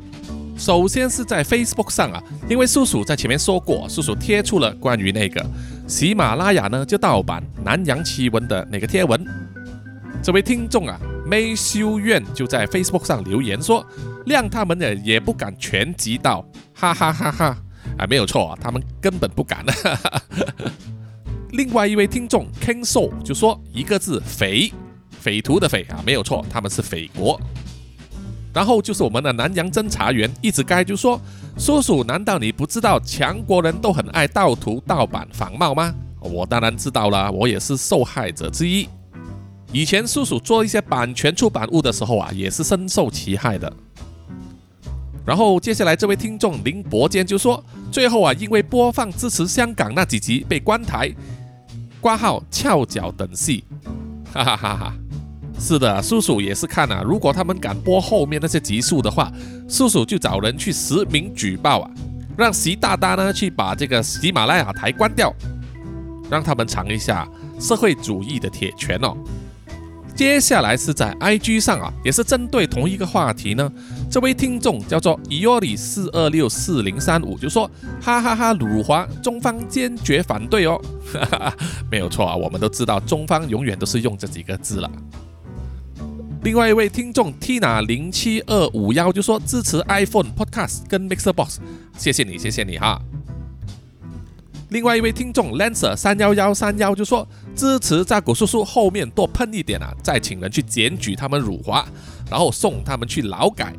[0.54, 5.42] 首先是在 Facebook 上啊，因为叔叔在前面说过，叔叔贴出了关于那个
[5.86, 9.26] 喜马拉雅呢就盗版南洋奇闻的那个贴文。
[10.22, 13.82] 这位听众啊，梅修院就在 Facebook 上留言说，
[14.26, 17.56] 谅他们呢也不敢全集到，哈哈哈哈！
[17.96, 19.64] 啊，没有错啊，他们根本不敢。
[21.52, 24.72] 另外一位听众 King So 就说一个字匪，
[25.10, 27.38] 匪徒的匪啊，没有错，他们是匪国。
[28.54, 31.20] 然后就是我们的南洋侦查员一直该就说
[31.58, 38.88] ：“叔叔，难道你不知道强国人都很爱盗图、盗版、仿冒吗？”我当然知道了，我也是受害者之一。
[39.72, 43.70] 以前叔叔做一些版权出版物的时候啊，也是深受其害的。
[45.24, 51.10] 然后接下来这位听众林伯坚就说：“最后啊，因为播放支持香港那几集被关台，
[52.02, 53.64] 挂号翘脚等戏，
[54.34, 54.94] 哈哈哈哈。”
[55.58, 57.02] 是的，叔叔也是看啊。
[57.04, 59.30] 如果他们敢播后面那些集数的话，
[59.68, 61.90] 叔叔就找人去实名举报啊，
[62.36, 65.32] 让习大大呢去把这个喜马拉雅台关掉，
[66.28, 67.28] 让他们尝一下
[67.60, 69.16] 社会主义的铁拳哦。
[70.16, 73.70] 接下来是在 IG 上啊，也是针对同一个话题呢。
[74.12, 77.66] 这位听众叫做 Iori 四二六四零三五，就说
[77.98, 80.78] 哈哈哈，辱华，中方坚决反对哦。
[81.14, 81.56] 哈哈，
[81.90, 84.90] 没有错啊，我们都知道中方永远都是用这几个字了。
[86.42, 91.58] 另外一位听众 Tina 零七二五幺就说支持 iPhone Podcast 跟 Mixer Box，
[91.96, 93.00] 谢谢你，谢谢你哈。
[94.68, 101.86] 另外一位听众 Lancer 三幺幺三幺就说支持扎古叔叔后面多喷一点啊，再请人去检举他们辱华，
[102.32, 103.74] 然后送他们去劳改。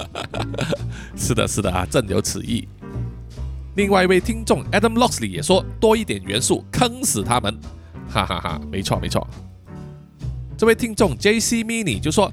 [1.16, 2.68] 是的，是的啊，正有此意。
[3.76, 7.58] 另外一位听众 Adam Loxley 也说多一点元素坑死他们，
[8.10, 9.26] 哈哈哈，没错没错。
[10.58, 12.30] 这位听众 J C Mini 就说：“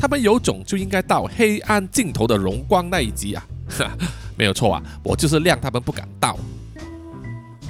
[0.00, 3.46] 他们有种就应该到黑暗尽头的荣光那一集啊！
[4.38, 6.38] 没有错啊，我就是亮他们不敢到。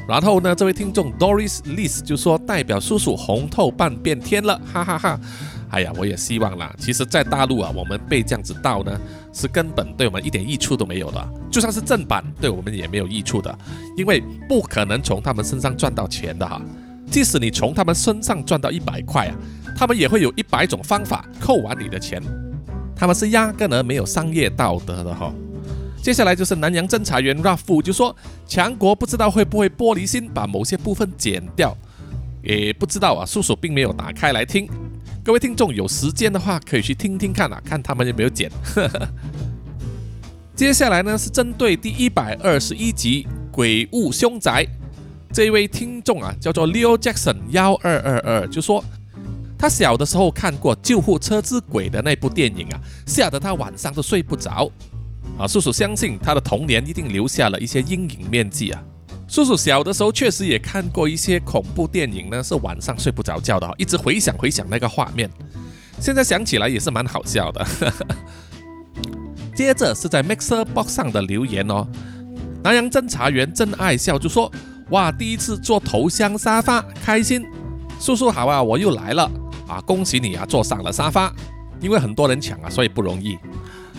[0.07, 5.21] 然后呢，这位听众 Doris Liz 就说：“代表叔叔红透半边天了，哈哈哈！
[5.71, 6.75] 哎呀，我也希望啦。
[6.79, 9.01] 其实，在大陆啊，我们被这样子盗呢，
[9.33, 11.29] 是根本对我们一点益处都没有的。
[11.51, 13.59] 就算是正版，对我们也没有益处的，
[13.97, 16.61] 因为不可能从他们身上赚到钱的哈。
[17.11, 19.35] 即使你从他们身上赚到一百块啊，
[19.77, 22.23] 他们也会有一百种方法扣完你的钱。
[22.95, 25.33] 他们是压根儿没有商业道德的哈。”
[26.03, 28.15] 接下来就是南洋侦查员 Rafu 就说，
[28.47, 31.77] 强国不知道会不会玻璃心，把某些部分剪掉，
[32.43, 33.27] 也不知道啊。
[33.27, 34.69] 叔叔并没有打开来听，
[35.27, 38.49] 各位听众有时间的话可以去听听看啊，看他们有没有剪。
[40.55, 44.65] 接下来呢是针对第一百二十一集《鬼物凶宅》，
[45.33, 48.85] 这位听众啊叫做 Leo Jackson 幺二二二，就说
[49.59, 54.71] 他小的时候看过《救护车之鬼》的那部电影啊，吓得他晚上都睡不着。
[55.37, 58.81] 啊，叔叔相信他的童年一定留下了一些阴影面积啊。
[59.29, 65.29] 叔叔小的时候确实也看过一些恐怖电影呢，是晚上睡不着觉的，一直回想回想那个画面。
[66.01, 67.67] 现在想起来也是蛮好笑的。
[69.55, 71.87] 接着是在 Mixer Box 上的留言哦，
[72.63, 74.51] 南洋侦查员真爱笑就说：
[74.91, 77.45] 哇，第一次坐头箱沙发，开心。
[77.99, 79.31] 叔叔好啊，我又来了
[79.67, 81.35] 啊，恭喜你啊，坐上了沙发，
[81.81, 83.37] 因为很多人抢啊，所以不容易。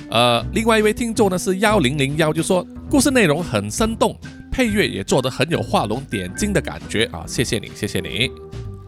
[0.10, 4.16] 呃，另外一位听众呢是幺零零幺，就说故事内容很生动，
[4.58, 8.32] 配乐也做得很有画龙点睛的感觉啊，谢谢你，谢谢你。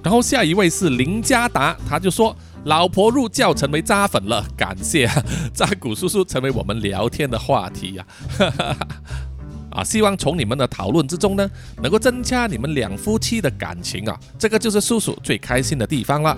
[0.02, 5.08] 然后下一位是林家达，他就说老婆入教成为渣粉了，感谢
[5.54, 8.08] 渣古叔叔成为我们聊天的话题呀，
[9.70, 11.48] 啊，希望从你们的讨论之中呢，
[11.84, 16.36] 能够增加你们两夫妻的感情啊，这个就是叔叔最开心的地方了。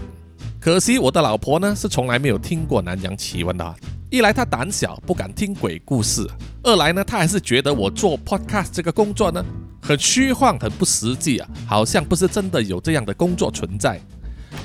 [0.62, 3.76] 可惜我的老婆呢是从来没有听过南洋奇闻的。
[4.12, 6.24] 一来她胆小不敢听鬼故事，
[6.62, 9.44] 二来呢她还是觉得我做 podcast 这个工作呢
[9.82, 14.00] 很虚幻很不实际啊，好像不是真的有这样的工作存在。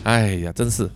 [0.05, 0.87] 哎呀，真是。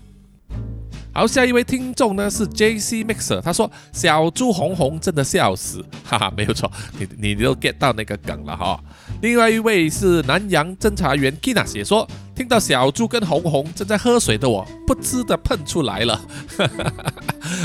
[1.21, 8.83] 好，下一位听众呢是 J C Mixer，他说小猪红红真的笑死，哈哈，没有错，你你都 get 到那个梗了哈。
[9.21, 12.09] 另外一位是南洋侦查员 Kina 写说。
[12.35, 16.16] 听到小猪跟红红正在喝水的我，不知的喷出来了。
[16.57, 17.12] 哈哈哈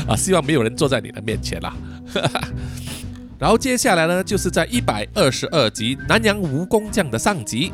[0.08, 1.74] 啊，希望没有人坐在你的面前啦。
[2.12, 2.48] 哈 哈
[3.38, 7.72] 然后接下来呢，就是在一百二十二集南洋蜈蚣将的上集。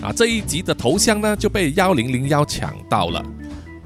[0.00, 3.20] 啊，这一集的头像呢就被幺零零幺抢到了。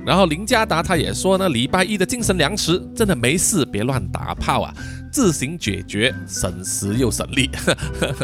[0.07, 4.73] 然后林加达他也说呢，礼拜一的精神粮食真的没事，别乱打炮啊，
[5.13, 7.51] 自行解决，省时又省力。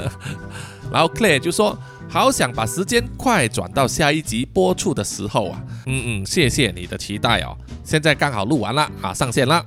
[0.92, 1.76] 然后 Claire 就说。
[2.08, 5.62] 好想把时间快转到下一集播出的时候啊！
[5.86, 7.56] 嗯嗯，谢谢你的期待哦。
[7.82, 9.64] 现在刚好录完了啊，上线了。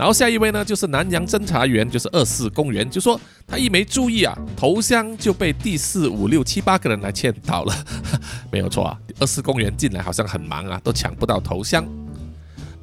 [0.00, 7.84] 然后下一位呢，就是南洋侦查员，就是二四公园，就说他一没注意啊，头像就被第四五六七八个人来签到了。
[8.50, 11.86] 没有错啊，二四公园进来好像很忙啊，都抢不到头像。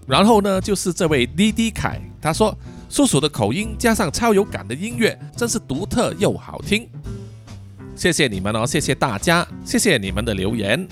[0.05, 2.55] 然后呢，就是这位滴滴凯，他说
[2.88, 6.88] 叔叔的口音加上超有感的音乐，真是独特又好听。
[7.95, 10.88] 谢谢你们哦，谢谢大家，谢谢你们的留言。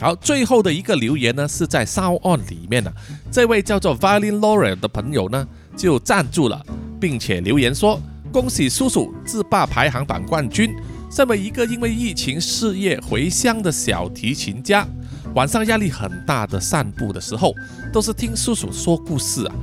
[0.00, 2.92] 好，最后的一个留言呢，是在 Sound 里面的
[3.32, 5.46] 这位叫做 Violin Laurel 的朋友呢，
[5.76, 6.64] 就赞助了，
[7.00, 8.00] 并且留言说
[8.32, 10.74] ：“恭喜叔叔自霸排行榜冠军。
[11.10, 14.86] 身为一个因为疫情事业回乡的小提琴家，
[15.34, 17.52] 晚上压力很大的散步的时候，
[17.92, 19.54] 都是听叔叔说故事啊。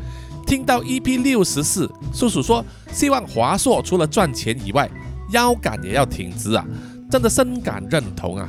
[0.46, 4.90] 听到 EP 六十四，叔叔说希望华硕除了赚钱以外。”
[5.32, 6.64] 腰杆也要挺直啊！
[7.10, 8.48] 真的深感认同啊！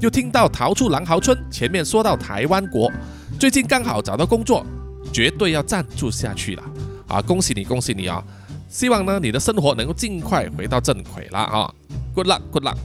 [0.00, 2.90] 又听到逃出狼嚎村，前面说到台湾国，
[3.38, 4.64] 最近刚好找到工作，
[5.12, 6.62] 绝对要赞助下去了
[7.08, 7.20] 啊！
[7.22, 8.22] 恭喜你，恭喜你啊！
[8.68, 11.74] 希望呢你的生活能够尽快回到正轨了啊
[12.14, 12.76] ！Good luck，Good luck！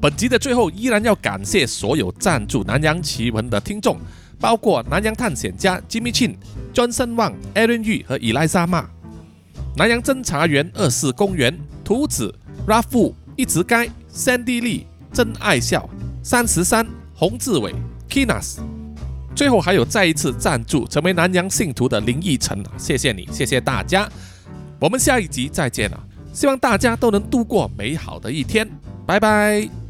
[0.00, 3.98] 本集的最后依然要感谢所有赞助南洋奇闻的听众，
[4.40, 6.34] 包括南洋探险家 Jimmy Chin、
[6.74, 8.88] Johnson Wang、Aaron Yu 和伊莱莎玛。
[9.76, 12.34] 南洋侦查员二四公园、图子、
[12.66, 15.88] Rafu、一直该、Sandy Lee、真爱笑、
[16.22, 17.74] 三十三、洪志伟、
[18.08, 18.58] Kinas，
[19.34, 24.08] 最后还有再一次赞助成为南洋信徒的林奕晨，谢谢你，谢谢大家，
[24.80, 26.00] 我们下一集再见了，
[26.32, 28.68] 希望大家都能度过美好的一天，
[29.06, 29.81] 拜拜。